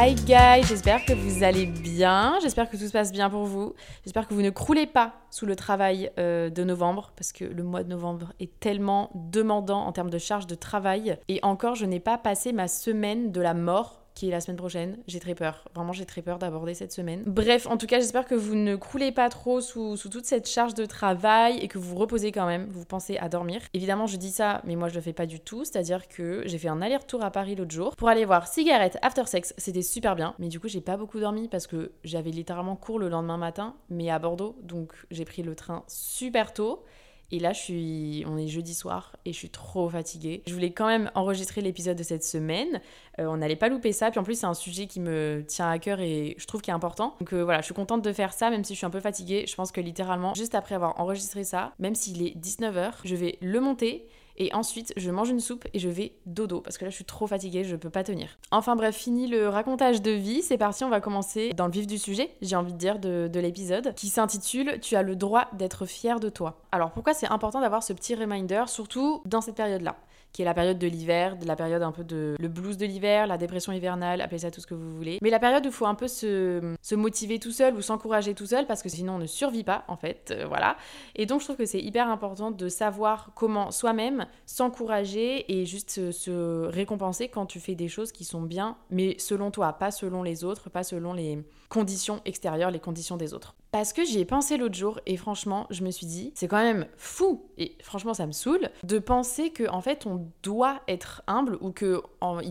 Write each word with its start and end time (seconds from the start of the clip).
Hi 0.00 0.14
guys, 0.14 0.62
j'espère 0.68 1.04
que 1.04 1.12
vous 1.12 1.42
allez 1.42 1.66
bien, 1.66 2.38
j'espère 2.40 2.70
que 2.70 2.76
tout 2.76 2.86
se 2.86 2.92
passe 2.92 3.10
bien 3.10 3.28
pour 3.28 3.46
vous, 3.46 3.74
j'espère 4.04 4.28
que 4.28 4.34
vous 4.34 4.42
ne 4.42 4.50
croulez 4.50 4.86
pas 4.86 5.14
sous 5.28 5.44
le 5.44 5.56
travail 5.56 6.12
euh, 6.20 6.50
de 6.50 6.62
novembre, 6.62 7.10
parce 7.16 7.32
que 7.32 7.44
le 7.44 7.64
mois 7.64 7.82
de 7.82 7.88
novembre 7.88 8.32
est 8.38 8.60
tellement 8.60 9.10
demandant 9.16 9.80
en 9.80 9.90
termes 9.90 10.10
de 10.10 10.18
charge 10.18 10.46
de 10.46 10.54
travail, 10.54 11.18
et 11.26 11.40
encore 11.42 11.74
je 11.74 11.84
n'ai 11.84 11.98
pas 11.98 12.16
passé 12.16 12.52
ma 12.52 12.68
semaine 12.68 13.32
de 13.32 13.40
la 13.40 13.54
mort 13.54 14.04
qui 14.18 14.26
est 14.26 14.32
la 14.32 14.40
semaine 14.40 14.56
prochaine. 14.56 14.98
J'ai 15.06 15.20
très 15.20 15.36
peur. 15.36 15.62
Vraiment, 15.76 15.92
j'ai 15.92 16.04
très 16.04 16.22
peur 16.22 16.40
d'aborder 16.40 16.74
cette 16.74 16.90
semaine. 16.90 17.22
Bref, 17.24 17.68
en 17.68 17.76
tout 17.76 17.86
cas, 17.86 18.00
j'espère 18.00 18.24
que 18.24 18.34
vous 18.34 18.56
ne 18.56 18.74
croulez 18.74 19.12
pas 19.12 19.28
trop 19.28 19.60
sous, 19.60 19.96
toute 19.96 20.26
cette 20.26 20.48
charge 20.48 20.74
de 20.74 20.86
travail 20.86 21.58
et 21.58 21.68
que 21.68 21.78
vous 21.78 21.90
vous 21.90 21.96
reposez 21.96 22.32
quand 22.32 22.46
même. 22.46 22.66
Vous 22.68 22.84
pensez 22.84 23.16
à 23.18 23.28
dormir. 23.28 23.60
Évidemment, 23.74 24.06
je 24.08 24.16
dis 24.16 24.32
ça, 24.32 24.60
mais 24.64 24.74
moi, 24.74 24.88
je 24.88 24.96
le 24.96 25.00
fais 25.02 25.12
pas 25.12 25.26
du 25.26 25.38
tout. 25.38 25.64
C'est-à-dire 25.64 26.08
que 26.08 26.42
j'ai 26.46 26.58
fait 26.58 26.66
un 26.66 26.82
aller-retour 26.82 27.22
à 27.22 27.30
Paris 27.30 27.54
l'autre 27.54 27.70
jour 27.70 27.94
pour 27.94 28.08
aller 28.08 28.24
voir 28.24 28.48
Cigarette 28.48 28.98
After 29.02 29.24
Sex. 29.26 29.54
C'était 29.56 29.82
super 29.82 30.16
bien. 30.16 30.34
Mais 30.40 30.48
du 30.48 30.58
coup, 30.58 30.66
j'ai 30.66 30.80
pas 30.80 30.96
beaucoup 30.96 31.20
dormi 31.20 31.46
parce 31.46 31.68
que 31.68 31.92
j'avais 32.02 32.30
littéralement 32.30 32.74
cours 32.74 32.98
le 32.98 33.08
lendemain 33.08 33.36
matin, 33.36 33.76
mais 33.88 34.10
à 34.10 34.18
Bordeaux. 34.18 34.56
Donc, 34.64 34.94
j'ai 35.12 35.26
pris 35.26 35.44
le 35.44 35.54
train 35.54 35.84
super 35.86 36.52
tôt. 36.52 36.82
Et 37.30 37.38
là, 37.38 37.52
je 37.52 37.60
suis, 37.60 38.24
on 38.26 38.38
est 38.38 38.48
jeudi 38.48 38.74
soir 38.74 39.16
et 39.26 39.32
je 39.32 39.38
suis 39.38 39.50
trop 39.50 39.90
fatiguée. 39.90 40.42
Je 40.46 40.54
voulais 40.54 40.72
quand 40.72 40.86
même 40.86 41.10
enregistrer 41.14 41.60
l'épisode 41.60 41.96
de 41.96 42.02
cette 42.02 42.24
semaine. 42.24 42.80
Euh, 43.18 43.26
on 43.26 43.36
n'allait 43.36 43.56
pas 43.56 43.68
louper 43.68 43.92
ça. 43.92 44.10
Puis 44.10 44.18
en 44.18 44.22
plus, 44.22 44.38
c'est 44.40 44.46
un 44.46 44.54
sujet 44.54 44.86
qui 44.86 44.98
me 44.98 45.44
tient 45.46 45.68
à 45.68 45.78
cœur 45.78 46.00
et 46.00 46.36
je 46.38 46.46
trouve 46.46 46.62
qu'il 46.62 46.70
est 46.70 46.74
important. 46.74 47.14
Donc 47.20 47.34
euh, 47.34 47.44
voilà, 47.44 47.60
je 47.60 47.66
suis 47.66 47.74
contente 47.74 48.02
de 48.02 48.12
faire 48.14 48.32
ça, 48.32 48.48
même 48.48 48.64
si 48.64 48.72
je 48.72 48.78
suis 48.78 48.86
un 48.86 48.90
peu 48.90 49.00
fatiguée. 49.00 49.44
Je 49.46 49.54
pense 49.54 49.72
que 49.72 49.80
littéralement, 49.82 50.32
juste 50.34 50.54
après 50.54 50.74
avoir 50.74 50.98
enregistré 51.00 51.44
ça, 51.44 51.74
même 51.78 51.94
s'il 51.94 52.22
est 52.22 52.34
19h, 52.38 52.92
je 53.04 53.14
vais 53.14 53.36
le 53.42 53.60
monter 53.60 54.06
et 54.38 54.54
ensuite 54.54 54.92
je 54.96 55.10
mange 55.10 55.28
une 55.28 55.40
soupe 55.40 55.66
et 55.74 55.78
je 55.78 55.88
vais 55.88 56.14
dodo 56.26 56.60
parce 56.60 56.78
que 56.78 56.84
là 56.84 56.90
je 56.90 56.94
suis 56.94 57.04
trop 57.04 57.26
fatiguée, 57.26 57.64
je 57.64 57.76
peux 57.76 57.90
pas 57.90 58.04
tenir. 58.04 58.38
Enfin 58.50 58.76
bref, 58.76 58.96
fini 58.96 59.26
le 59.26 59.48
racontage 59.48 60.00
de 60.00 60.10
vie, 60.10 60.42
c'est 60.42 60.58
parti, 60.58 60.84
on 60.84 60.88
va 60.88 61.00
commencer 61.00 61.52
dans 61.54 61.66
le 61.66 61.72
vif 61.72 61.86
du 61.86 61.98
sujet, 61.98 62.30
j'ai 62.40 62.56
envie 62.56 62.72
de 62.72 62.78
dire, 62.78 62.98
de, 62.98 63.28
de 63.28 63.40
l'épisode 63.40 63.94
qui 63.94 64.08
s'intitule 64.08 64.78
Tu 64.80 64.96
as 64.96 65.02
le 65.02 65.16
droit 65.16 65.48
d'être 65.52 65.86
fier 65.86 66.20
de 66.20 66.28
toi. 66.28 66.62
Alors 66.72 66.92
pourquoi 66.92 67.14
c'est 67.14 67.28
important 67.28 67.60
d'avoir 67.60 67.82
ce 67.82 67.92
petit 67.92 68.14
reminder, 68.14 68.64
surtout 68.66 69.22
dans 69.24 69.40
cette 69.40 69.56
période-là? 69.56 69.96
Qui 70.38 70.42
est 70.42 70.44
la 70.44 70.54
période 70.54 70.78
de 70.78 70.86
l'hiver, 70.86 71.36
de 71.36 71.46
la 71.46 71.56
période 71.56 71.82
un 71.82 71.90
peu 71.90 72.04
de 72.04 72.36
le 72.38 72.46
blues 72.46 72.76
de 72.76 72.86
l'hiver, 72.86 73.26
la 73.26 73.38
dépression 73.38 73.72
hivernale, 73.72 74.20
appelez 74.20 74.38
ça 74.38 74.52
tout 74.52 74.60
ce 74.60 74.68
que 74.68 74.74
vous 74.74 74.88
voulez. 74.96 75.18
Mais 75.20 75.30
la 75.30 75.40
période 75.40 75.66
où 75.66 75.68
il 75.70 75.72
faut 75.72 75.86
un 75.86 75.96
peu 75.96 76.06
se, 76.06 76.76
motiver 76.94 77.40
tout 77.40 77.50
seul 77.50 77.74
ou 77.74 77.82
s'encourager 77.82 78.34
tout 78.34 78.46
seul 78.46 78.64
parce 78.64 78.80
que 78.80 78.88
sinon 78.88 79.14
on 79.14 79.18
ne 79.18 79.26
survit 79.26 79.64
pas 79.64 79.84
en 79.88 79.96
fait, 79.96 80.30
euh, 80.30 80.46
voilà. 80.46 80.76
Et 81.16 81.26
donc 81.26 81.40
je 81.40 81.46
trouve 81.46 81.56
que 81.56 81.66
c'est 81.66 81.80
hyper 81.80 82.08
important 82.08 82.52
de 82.52 82.68
savoir 82.68 83.32
comment 83.34 83.72
soi-même 83.72 84.26
s'encourager 84.46 85.58
et 85.58 85.66
juste 85.66 86.12
se 86.12 86.66
récompenser 86.66 87.26
quand 87.26 87.46
tu 87.46 87.58
fais 87.58 87.74
des 87.74 87.88
choses 87.88 88.12
qui 88.12 88.22
sont 88.22 88.42
bien, 88.42 88.76
mais 88.90 89.16
selon 89.18 89.50
toi, 89.50 89.72
pas 89.72 89.90
selon 89.90 90.22
les 90.22 90.44
autres, 90.44 90.70
pas 90.70 90.84
selon 90.84 91.14
les 91.14 91.44
conditions 91.68 92.20
extérieures, 92.24 92.70
les 92.70 92.78
conditions 92.78 93.16
des 93.16 93.34
autres. 93.34 93.56
Parce 93.78 93.92
que 93.92 94.04
j'y 94.04 94.18
ai 94.18 94.24
pensé 94.24 94.56
l'autre 94.56 94.74
jour 94.74 94.98
et 95.06 95.16
franchement, 95.16 95.68
je 95.70 95.84
me 95.84 95.92
suis 95.92 96.04
dit, 96.04 96.32
c'est 96.34 96.48
quand 96.48 96.60
même 96.60 96.86
fou 96.96 97.48
et 97.58 97.76
franchement, 97.80 98.12
ça 98.12 98.26
me 98.26 98.32
saoule 98.32 98.70
de 98.82 98.98
penser 98.98 99.50
que 99.50 99.70
en 99.70 99.80
fait, 99.80 100.04
on 100.04 100.26
doit 100.42 100.80
être 100.88 101.22
humble 101.28 101.56
ou 101.60 101.70
que 101.70 102.02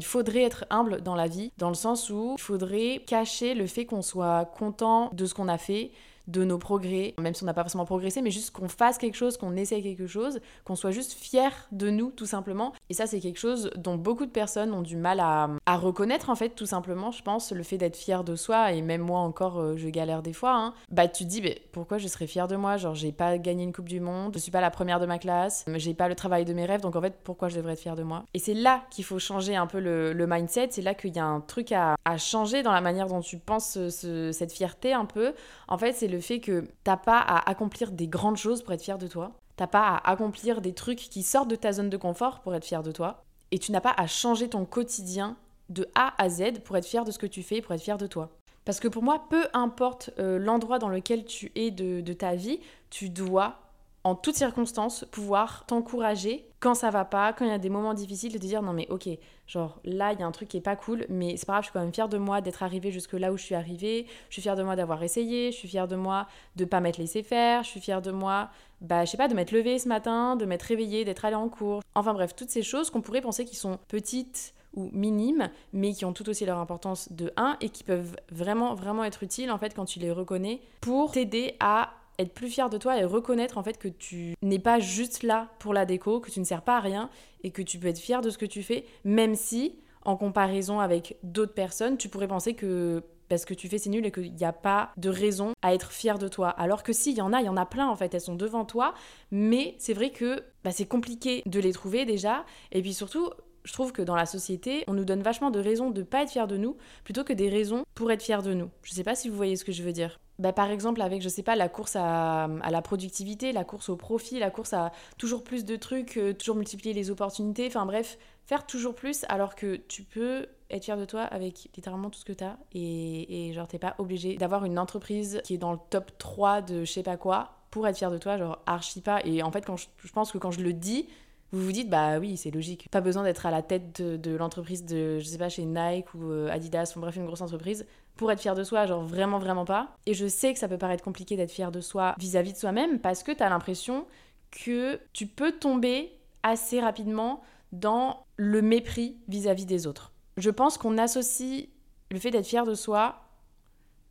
faudrait 0.03 0.43
être 0.43 0.63
humble 0.69 1.01
dans 1.01 1.16
la 1.16 1.27
vie, 1.27 1.51
dans 1.57 1.67
le 1.67 1.75
sens 1.75 2.09
où 2.09 2.35
il 2.37 2.41
faudrait 2.41 3.03
cacher 3.05 3.55
le 3.55 3.67
fait 3.67 3.85
qu'on 3.85 4.01
soit 4.01 4.45
content 4.57 5.09
de 5.11 5.25
ce 5.25 5.33
qu'on 5.33 5.49
a 5.49 5.57
fait, 5.57 5.91
de 6.27 6.45
nos 6.45 6.57
progrès, 6.57 7.13
même 7.17 7.33
si 7.33 7.43
on 7.43 7.45
n'a 7.45 7.53
pas 7.53 7.63
forcément 7.63 7.85
progressé, 7.85 8.21
mais 8.21 8.31
juste 8.31 8.51
qu'on 8.51 8.69
fasse 8.69 8.97
quelque 8.97 9.16
chose, 9.16 9.35
qu'on 9.35 9.55
essaie 9.55 9.81
quelque 9.81 10.07
chose, 10.07 10.39
qu'on 10.63 10.75
soit 10.75 10.91
juste 10.91 11.11
fier 11.11 11.51
de 11.73 11.89
nous, 11.89 12.11
tout 12.11 12.25
simplement. 12.25 12.73
Et 12.89 12.93
ça, 12.93 13.05
c'est 13.05 13.19
quelque 13.19 13.39
chose 13.39 13.69
dont 13.75 13.95
beaucoup 13.95 14.25
de 14.25 14.31
personnes 14.31 14.73
ont 14.73 14.81
du 14.81 14.95
mal 14.95 15.19
à, 15.19 15.49
reconnaître, 15.77 16.29
en 16.29 16.35
fait, 16.35 16.49
tout 16.49 16.65
simplement, 16.65 17.11
je 17.11 17.21
pense, 17.21 17.51
le 17.51 17.63
fait 17.63 17.77
d'être 17.77 17.97
fier 17.97 18.23
de 18.23 18.35
soi, 18.35 18.71
et 18.71 18.81
même 18.81 19.01
moi 19.01 19.19
encore, 19.19 19.59
euh, 19.59 19.77
je 19.77 19.89
galère 19.89 20.21
des 20.21 20.33
fois, 20.33 20.55
hein. 20.55 20.73
bah 20.89 21.07
tu 21.07 21.23
te 21.25 21.29
dis, 21.29 21.43
pourquoi 21.71 21.97
je 21.97 22.07
serais 22.07 22.27
fier 22.27 22.47
de 22.47 22.55
moi? 22.55 22.77
Genre, 22.77 22.95
j'ai 22.95 23.11
pas 23.11 23.37
gagné 23.37 23.63
une 23.63 23.73
Coupe 23.73 23.89
du 23.89 23.99
Monde, 23.99 24.33
je 24.33 24.39
suis 24.39 24.51
pas 24.51 24.61
la 24.61 24.71
première 24.71 24.99
de 24.99 25.05
ma 25.05 25.19
classe, 25.19 25.65
j'ai 25.75 25.93
pas 25.93 26.07
le 26.07 26.15
travail 26.15 26.45
de 26.45 26.53
mes 26.53 26.65
rêves, 26.65 26.81
donc 26.81 26.95
en 26.95 27.01
fait, 27.01 27.15
pourquoi 27.23 27.49
je 27.49 27.57
devrais 27.57 27.73
être 27.73 27.79
fier 27.79 27.95
de 27.95 28.03
moi? 28.03 28.23
Et 28.33 28.39
c'est 28.39 28.53
là 28.53 28.83
qu'il 28.89 29.03
faut 29.03 29.19
changer 29.19 29.55
un 29.55 29.67
peu 29.67 29.79
le, 29.79 30.27
mindset, 30.27 30.69
c'est 30.71 30.81
là 30.81 30.93
qu'il 30.93 31.15
y 31.15 31.19
a 31.19 31.25
un 31.25 31.41
truc 31.41 31.71
à, 31.71 31.95
changer 32.17 32.63
dans 32.63 32.71
la 32.71 32.81
manière 32.81 33.07
dont 33.07 33.21
tu 33.21 33.37
penses 33.37 33.89
ce, 33.89 34.31
cette 34.31 34.51
fierté 34.51 34.93
un 34.93 35.05
peu. 35.05 35.33
En 35.67 35.77
fait, 35.77 35.93
c'est 35.93 36.07
le 36.07 36.19
fait 36.19 36.39
que 36.39 36.65
t'as 36.83 36.97
pas 36.97 37.19
à 37.19 37.49
accomplir 37.49 37.91
des 37.91 38.07
grandes 38.07 38.37
choses 38.37 38.61
pour 38.61 38.73
être 38.73 38.81
fier 38.81 38.97
de 38.97 39.07
toi. 39.07 39.33
T'as 39.57 39.68
pas 39.68 39.88
à 39.88 40.12
accomplir 40.12 40.62
des 40.62 40.73
trucs 40.73 41.00
qui 41.00 41.23
sortent 41.23 41.50
de 41.50 41.56
ta 41.56 41.73
zone 41.73 41.90
de 41.90 41.97
confort 41.97 42.40
pour 42.40 42.56
être 42.56 42.66
fier 42.66 42.84
de 42.84 42.91
toi. 42.91 43.25
Et 43.51 43.59
tu 43.59 43.72
n'as 43.72 43.81
pas 43.81 43.94
à 43.97 44.07
changer 44.07 44.47
ton 44.50 44.66
quotidien 44.66 45.35
de 45.69 45.88
A 45.95 46.13
à 46.22 46.29
Z 46.29 46.59
pour 46.63 46.78
être 46.78 46.85
fier 46.85 47.03
de 47.03 47.12
ce 47.12 47.19
que 47.19 47.25
tu 47.25 47.44
fais, 47.44 47.62
pour 47.62 47.73
être 47.73 47.81
fier 47.81 47.97
de 47.97 48.07
toi. 48.07 48.29
Parce 48.63 48.79
que 48.79 48.88
pour 48.88 49.03
moi, 49.03 49.25
peu 49.29 49.46
importe 49.53 50.12
euh, 50.19 50.38
l'endroit 50.40 50.79
dans 50.79 50.90
lequel 50.90 51.25
tu 51.25 51.51
es 51.56 51.72
de 51.72 52.13
ta 52.13 52.35
vie, 52.35 52.59
tu 52.90 53.09
dois 53.09 53.59
en 54.07 54.15
toutes 54.15 54.35
circonstances, 54.35 55.05
pouvoir 55.11 55.65
t'encourager 55.65 56.47
quand 56.61 56.75
ça 56.75 56.89
va 56.89 57.03
pas, 57.03 57.33
quand 57.33 57.43
il 57.43 57.51
y 57.51 57.53
a 57.53 57.57
des 57.57 57.69
moments 57.69 57.93
difficiles, 57.93 58.31
de 58.31 58.37
te 58.37 58.45
dire 58.45 58.61
non 58.61 58.71
mais 58.71 58.87
ok, 58.89 59.09
genre 59.47 59.79
là 59.83 60.13
il 60.13 60.19
y 60.19 60.23
a 60.23 60.25
un 60.25 60.31
truc 60.31 60.47
qui 60.47 60.57
est 60.57 60.61
pas 60.61 60.77
cool, 60.77 61.05
mais 61.09 61.35
c'est 61.35 61.45
pas 61.45 61.53
grave, 61.53 61.63
je 61.63 61.65
suis 61.67 61.73
quand 61.73 61.81
même 61.81 61.93
fière 61.93 62.07
de 62.07 62.17
moi 62.17 62.39
d'être 62.39 62.63
arrivée 62.63 62.89
jusque 62.91 63.13
là 63.13 63.33
où 63.33 63.37
je 63.37 63.43
suis 63.43 63.53
arrivée, 63.53 64.07
je 64.29 64.35
suis 64.35 64.41
fière 64.41 64.55
de 64.55 64.63
moi 64.63 64.77
d'avoir 64.77 65.03
essayé, 65.03 65.51
je 65.51 65.57
suis 65.57 65.67
fière 65.67 65.89
de 65.89 65.97
moi 65.97 66.27
de 66.55 66.63
pas 66.63 66.79
m'être 66.79 66.97
laissé 66.97 67.21
faire, 67.21 67.63
je 67.63 67.69
suis 67.69 67.81
fière 67.81 68.01
de 68.01 68.11
moi, 68.11 68.49
bah 68.79 69.03
je 69.03 69.11
sais 69.11 69.17
pas, 69.17 69.27
de 69.27 69.33
m'être 69.33 69.51
levée 69.51 69.77
ce 69.77 69.89
matin, 69.89 70.37
de 70.37 70.45
m'être 70.45 70.63
réveillée, 70.63 71.03
d'être 71.03 71.25
allée 71.25 71.35
en 71.35 71.49
cours. 71.49 71.81
Enfin 71.93 72.13
bref, 72.13 72.33
toutes 72.33 72.49
ces 72.49 72.63
choses 72.63 72.89
qu'on 72.89 73.01
pourrait 73.01 73.21
penser 73.21 73.43
qui 73.43 73.57
sont 73.57 73.77
petites 73.89 74.53
ou 74.73 74.89
minimes, 74.93 75.49
mais 75.73 75.91
qui 75.93 76.05
ont 76.05 76.13
tout 76.13 76.29
aussi 76.29 76.45
leur 76.45 76.59
importance 76.59 77.11
de 77.11 77.33
1 77.35 77.57
et 77.59 77.69
qui 77.69 77.83
peuvent 77.83 78.15
vraiment 78.31 78.73
vraiment 78.73 79.03
être 79.03 79.23
utiles 79.23 79.51
en 79.51 79.57
fait 79.57 79.73
quand 79.73 79.85
tu 79.85 79.99
les 79.99 80.11
reconnais 80.11 80.61
pour 80.81 81.11
t'aider 81.11 81.55
à 81.59 81.91
être 82.19 82.34
plus 82.34 82.49
fier 82.49 82.69
de 82.69 82.78
toi 82.78 82.97
et 82.97 83.03
reconnaître 83.03 83.58
en 83.58 83.64
fait 83.64 83.78
que 83.78 83.87
tu 83.87 84.35
n'es 84.41 84.59
pas 84.59 84.79
juste 84.79 85.23
là 85.23 85.49
pour 85.59 85.73
la 85.73 85.85
déco, 85.85 86.19
que 86.19 86.31
tu 86.31 86.40
ne 86.40 86.46
sers 86.46 86.61
pas 86.61 86.78
à 86.78 86.79
rien 86.79 87.09
et 87.43 87.52
que 87.52 87.61
tu 87.61 87.79
peux 87.79 87.87
être 87.87 87.99
fier 87.99 88.22
de 88.22 88.29
ce 88.29 88.37
que 88.37 88.46
tu 88.46 88.64
fais, 88.64 88.85
même 89.03 89.35
si 89.35 89.79
en 90.03 90.16
comparaison 90.16 90.79
avec 90.79 91.17
d'autres 91.23 91.53
personnes, 91.53 91.97
tu 91.97 92.09
pourrais 92.09 92.28
penser 92.28 92.53
que 92.53 93.03
parce 93.29 93.43
que 93.43 93.53
tu 93.53 93.67
fais 93.67 93.78
c'est 93.78 93.90
nul 93.90 94.05
et 94.05 94.11
qu'il 94.11 94.34
n'y 94.34 94.46
a 94.46 94.53
pas 94.53 94.91
de 94.96 95.09
raison 95.09 95.52
à 95.61 95.73
être 95.73 95.91
fier 95.91 96.17
de 96.17 96.28
toi. 96.28 96.49
Alors 96.49 96.84
que 96.84 96.93
si, 96.93 97.11
il 97.11 97.17
y 97.17 97.22
en 97.22 97.34
a, 97.34 97.41
il 97.41 97.46
y 97.46 97.49
en 97.49 97.58
a 97.58 97.66
plein 97.66 97.87
en 97.87 97.96
fait, 97.96 98.14
elles 98.14 98.22
sont 98.22 98.35
devant 98.35 98.66
toi, 98.66 98.93
mais 99.31 99.75
c'est 99.79 99.93
vrai 99.93 100.11
que 100.11 100.43
bah, 100.64 100.72
c'est 100.72 100.85
compliqué 100.85 101.43
de 101.46 101.59
les 101.59 101.73
trouver 101.73 102.05
déjà, 102.05 102.46
et 102.72 102.81
puis 102.81 102.93
surtout, 102.93 103.29
je 103.67 103.73
trouve 103.73 103.91
que 103.91 104.02
dans 104.02 104.16
la 104.16 104.25
société, 104.25 104.85
on 104.87 104.93
nous 104.93 105.03
donne 105.03 105.22
vachement 105.22 105.52
de 105.52 105.59
raisons 105.59 105.91
de 105.91 106.02
pas 106.02 106.23
être 106.23 106.31
fier 106.31 106.47
de 106.47 106.55
nous, 106.55 106.78
plutôt 107.03 107.25
que 107.25 107.34
des 107.34 107.49
raisons 107.49 107.84
pour 107.96 108.09
être 108.11 108.23
fier 108.23 108.41
de 108.41 108.53
nous. 108.53 108.69
Je 108.81 108.93
sais 108.93 109.03
pas 109.03 109.14
si 109.14 109.28
vous 109.28 109.35
voyez 109.35 109.58
ce 109.58 109.66
que 109.66 109.73
je 109.73 109.84
veux 109.84 109.91
dire. 109.91 110.22
Bah, 110.40 110.53
par 110.53 110.69
exemple, 110.69 111.02
avec, 111.02 111.22
je 111.22 111.28
sais 111.28 111.43
pas, 111.43 111.58
la 111.58 111.67
course 111.67 111.97
à, 111.97 112.47
la 112.69 112.81
productivité, 112.81 113.52
la 113.52 113.66
course 113.66 113.90
au 113.90 113.97
profit, 113.97 114.40
la 114.40 114.52
course 114.52 114.72
à 114.72 114.93
toujours 115.17 115.43
plus 115.43 115.66
de 115.66 115.75
trucs, 115.75 116.16
euh, 116.16 116.34
toujours 116.34 116.55
multiplier 116.55 116.93
les 116.93 117.11
opportunités, 117.11 117.67
enfin 117.67 117.85
bref, 117.85 118.17
faire 118.46 118.66
toujours 118.66 118.96
plus 118.96 119.25
alors 119.28 119.55
que 119.55 119.75
tu 119.75 120.03
peux 120.03 120.46
être 120.69 120.85
fier 120.85 120.97
de 120.97 121.05
toi 121.05 121.23
avec 121.23 121.69
littéralement 121.75 122.09
tout 122.09 122.19
ce 122.19 122.25
que 122.25 122.34
tu 122.34 122.43
as 122.43 122.58
et, 122.73 123.49
et 123.49 123.53
genre 123.53 123.67
t'es 123.67 123.79
pas 123.79 123.96
obligé 123.99 124.35
d'avoir 124.35 124.66
une 124.66 124.78
entreprise 124.78 125.41
qui 125.43 125.55
est 125.55 125.58
dans 125.58 125.72
le 125.72 125.79
top 125.90 126.11
3 126.17 126.61
de 126.61 126.85
je 126.85 126.91
sais 126.91 127.03
pas 127.03 127.17
quoi 127.17 127.58
pour 127.72 127.87
être 127.87 127.97
fier 127.97 128.11
de 128.11 128.17
toi, 128.17 128.37
genre 128.37 128.59
archi 128.66 129.02
pas. 129.02 129.22
Et 129.25 129.43
en 129.43 129.52
fait, 129.52 129.66
quand 129.66 129.78
je, 129.78 129.87
pense 130.14 130.31
que 130.31 130.37
quand 130.37 130.52
je 130.52 130.61
le 130.61 130.73
dis, 130.73 131.08
vous 131.52 131.64
vous 131.64 131.72
dites 131.72 131.90
bah 131.90 132.20
oui 132.20 132.38
c'est 132.38 132.52
logique 132.52 132.88
pas 132.91 133.02
besoin 133.02 133.23
d'être 133.23 133.46
à 133.46 133.52
la 133.52 133.61
tête 133.61 134.02
de, 134.02 134.35
l'entreprise 134.35 134.85
de 134.85 135.20
je 135.20 135.26
sais 135.26 135.38
pas 135.38 135.49
chez 135.49 135.66
Nike 135.66 136.14
ou 136.14 136.32
euh, 136.32 136.49
Adidas 136.52 136.94
ou 136.96 136.99
bref 136.99 137.16
une 137.16 137.26
grosse 137.26 137.41
entreprise 137.41 137.85
pour 138.16 138.32
être 138.32 138.41
fier 138.41 138.55
de 138.55 138.64
soi 138.64 138.85
genre 138.85 139.03
vraiment 139.03 139.40
vraiment 139.40 139.66
pas 139.66 139.96
et 140.05 140.14
je 140.14 140.28
sais 140.28 140.53
que 140.53 140.59
ça 140.59 140.67
peut 140.67 140.78
paraître 140.78 141.03
compliqué 141.03 141.38
d'être 141.38 141.52
fier 141.52 141.72
de 141.72 141.82
soi 141.82 142.16
vis-à-vis 142.17 142.53
de 142.53 142.58
soi-même 142.58 142.99
parce 142.99 143.23
que 143.23 143.32
tu 143.32 143.44
as 143.44 143.49
l'impression 143.49 144.05
que 144.52 144.99
tu 145.14 145.28
peux 145.28 145.52
tomber 145.52 146.11
assez 146.44 146.79
rapidement 146.79 147.41
dans 147.72 148.26
le 148.38 148.61
mépris 148.61 149.17
vis-à-vis 149.28 149.66
des 149.66 149.88
autres. 149.88 150.14
Je 150.38 150.50
pense 150.50 150.78
qu'on 150.78 150.97
associe 150.97 151.67
le 152.11 152.20
fait 152.20 152.32
d'être 152.32 152.46
fier 152.46 152.66
de 152.66 152.76
soi 152.76 153.27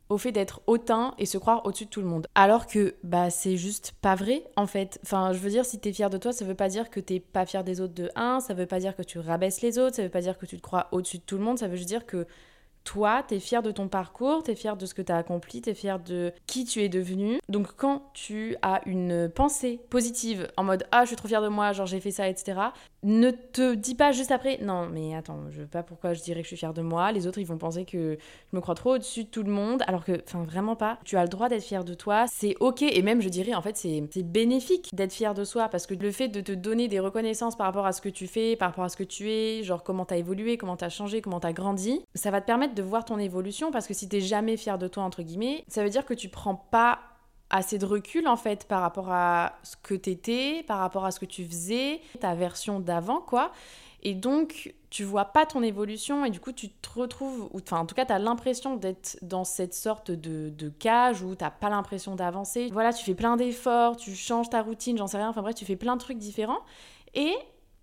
au 0.09 0.17
fait 0.17 0.31
d'être 0.31 0.61
hautain 0.67 1.13
et 1.17 1.25
se 1.25 1.37
croire 1.37 1.65
au-dessus 1.65 1.85
de 1.85 1.89
tout 1.89 2.01
le 2.01 2.07
monde. 2.07 2.27
Alors 2.35 2.67
que 2.67 2.95
bah 3.03 3.29
c'est 3.29 3.57
juste 3.57 3.93
pas 4.01 4.15
vrai 4.15 4.43
en 4.55 4.67
fait. 4.67 4.99
Enfin, 5.03 5.33
je 5.33 5.39
veux 5.39 5.49
dire 5.49 5.65
si 5.65 5.79
t'es 5.79 5.93
fier 5.93 6.09
de 6.09 6.17
toi, 6.17 6.31
ça 6.31 6.45
veut 6.45 6.55
pas 6.55 6.69
dire 6.69 6.89
que 6.89 6.99
t'es 6.99 7.19
pas 7.19 7.45
fier 7.45 7.63
des 7.63 7.81
autres 7.81 7.93
de 7.93 8.09
1, 8.15 8.39
ça 8.39 8.53
veut 8.53 8.65
pas 8.65 8.79
dire 8.79 8.95
que 8.95 9.03
tu 9.03 9.19
rabaisses 9.19 9.61
les 9.61 9.79
autres, 9.79 9.95
ça 9.95 10.03
veut 10.03 10.09
pas 10.09 10.21
dire 10.21 10.37
que 10.37 10.45
tu 10.45 10.57
te 10.57 10.61
crois 10.61 10.87
au-dessus 10.91 11.17
de 11.17 11.23
tout 11.23 11.37
le 11.37 11.43
monde, 11.43 11.59
ça 11.59 11.67
veut 11.67 11.75
juste 11.75 11.87
dire 11.87 12.05
que 12.05 12.27
toi, 12.87 13.21
tu 13.27 13.35
es 13.35 13.39
fier 13.41 13.61
de 13.61 13.71
ton 13.71 13.89
parcours, 13.89 14.43
tu 14.43 14.51
es 14.51 14.55
fier 14.55 14.77
de 14.77 14.85
ce 14.85 14.93
que 14.93 15.01
tu 15.01 15.11
as 15.11 15.17
accompli, 15.17 15.61
tu 15.61 15.69
es 15.69 15.73
fier 15.73 15.99
de 15.99 16.31
qui 16.45 16.63
tu 16.63 16.81
es 16.81 16.87
devenu. 16.87 17.41
Donc 17.49 17.75
quand 17.75 18.11
tu 18.13 18.55
as 18.61 18.81
une 18.85 19.27
pensée 19.27 19.81
positive 19.89 20.47
en 20.55 20.63
mode 20.63 20.85
ah 20.91 21.03
je 21.03 21.07
suis 21.07 21.15
trop 21.17 21.27
fier 21.27 21.41
de 21.41 21.49
moi, 21.49 21.73
genre 21.73 21.85
j'ai 21.85 21.99
fait 21.99 22.11
ça, 22.11 22.29
etc. 22.29 22.57
Ne 23.03 23.29
te 23.29 23.75
dis 23.75 23.93
pas 23.93 24.11
juste 24.11 24.31
après 24.31 24.57
non 24.61 24.89
mais 24.89 25.15
attends, 25.15 25.49
je 25.51 25.61
veux 25.61 25.67
pas 25.67 25.83
pourquoi 25.83 26.13
je 26.13 26.21
dirais 26.23 26.41
que 26.41 26.45
je 26.45 26.49
suis 26.49 26.57
fier 26.57 26.73
de 26.73 26.81
moi. 26.81 27.11
Les 27.11 27.27
autres 27.27 27.37
ils 27.37 27.45
vont 27.45 27.57
penser 27.57 27.85
que 27.85 28.17
je 28.51 28.55
me 28.55 28.59
crois 28.59 28.73
trop 28.73 28.95
au-dessus 28.95 29.25
de 29.25 29.29
tout 29.29 29.43
le 29.43 29.51
monde, 29.51 29.83
alors 29.87 30.03
que 30.03 30.19
enfin 30.25 30.43
vraiment 30.43 30.75
pas. 30.75 30.97
Tu 31.05 31.15
as 31.15 31.23
le 31.23 31.29
droit 31.29 31.47
d'être 31.47 31.63
fier 31.63 31.83
de 31.83 31.93
toi, 31.93 32.25
c'est 32.27 32.55
ok 32.59 32.81
et 32.81 33.01
même 33.03 33.21
je 33.21 33.29
dirais 33.29 33.53
en 33.53 33.61
fait 33.61 33.77
c'est 33.77 34.23
bénéfique 34.23 34.89
d'être 34.93 35.13
fier 35.13 35.35
de 35.35 35.43
soi 35.43 35.69
parce 35.69 35.85
que 35.85 35.93
le 35.93 36.11
fait 36.11 36.27
de 36.27 36.41
te 36.41 36.51
donner 36.51 36.87
des 36.87 36.99
reconnaissances 36.99 37.55
par 37.55 37.67
rapport 37.67 37.85
à 37.85 37.93
ce 37.93 38.01
que 38.01 38.09
tu 38.09 38.25
fais, 38.25 38.55
par 38.55 38.69
rapport 38.69 38.83
à 38.83 38.89
ce 38.89 38.97
que 38.97 39.03
tu 39.03 39.29
es, 39.29 39.63
genre 39.63 39.83
comment 39.83 40.05
tu 40.05 40.15
as 40.15 40.17
évolué, 40.17 40.57
comment 40.57 40.75
tu 40.75 40.85
as 40.85 40.89
changé, 40.89 41.21
comment 41.21 41.39
tu 41.39 41.47
as 41.47 41.53
grandi, 41.53 42.01
ça 42.15 42.31
va 42.31 42.41
te 42.41 42.47
permettre 42.47 42.73
de 42.73 42.81
voir 42.81 43.05
ton 43.05 43.19
évolution 43.19 43.71
parce 43.71 43.85
que 43.85 43.93
si 43.93 44.09
t'es 44.09 44.21
jamais 44.21 44.57
fier 44.57 44.79
de 44.79 44.87
toi, 44.87 45.03
entre 45.03 45.21
guillemets, 45.21 45.63
ça 45.67 45.83
veut 45.83 45.89
dire 45.89 46.05
que 46.05 46.15
tu 46.15 46.29
prends 46.29 46.55
pas 46.55 46.99
assez 47.49 47.77
de 47.77 47.85
recul 47.85 48.27
en 48.27 48.37
fait 48.37 48.65
par 48.65 48.81
rapport 48.81 49.11
à 49.11 49.53
ce 49.63 49.75
que 49.81 49.93
t'étais, 49.93 50.63
par 50.67 50.79
rapport 50.79 51.05
à 51.05 51.11
ce 51.11 51.19
que 51.19 51.25
tu 51.25 51.45
faisais, 51.45 52.01
ta 52.19 52.35
version 52.35 52.79
d'avant 52.79 53.21
quoi. 53.21 53.51
Et 54.03 54.13
donc, 54.13 54.73
tu 54.89 55.03
vois 55.03 55.25
pas 55.25 55.45
ton 55.45 55.63
évolution 55.63 56.23
et 56.23 56.29
du 56.29 56.39
coup, 56.39 56.51
tu 56.51 56.69
te 56.69 56.99
retrouves, 56.99 57.49
enfin, 57.53 57.79
en 57.79 57.85
tout 57.85 57.95
cas, 57.95 58.05
tu 58.05 58.13
as 58.13 58.19
l'impression 58.19 58.75
d'être 58.75 59.17
dans 59.21 59.43
cette 59.43 59.73
sorte 59.73 60.11
de, 60.11 60.49
de 60.49 60.69
cage 60.69 61.23
où 61.23 61.35
t'as 61.35 61.49
pas 61.49 61.69
l'impression 61.69 62.15
d'avancer. 62.15 62.69
Voilà, 62.71 62.93
tu 62.93 63.03
fais 63.03 63.15
plein 63.15 63.37
d'efforts, 63.37 63.97
tu 63.97 64.15
changes 64.15 64.49
ta 64.49 64.61
routine, 64.61 64.97
j'en 64.97 65.07
sais 65.07 65.17
rien, 65.17 65.29
enfin 65.29 65.41
bref, 65.41 65.55
tu 65.55 65.65
fais 65.65 65.75
plein 65.75 65.95
de 65.95 66.01
trucs 66.01 66.19
différents. 66.19 66.61
Et 67.15 67.33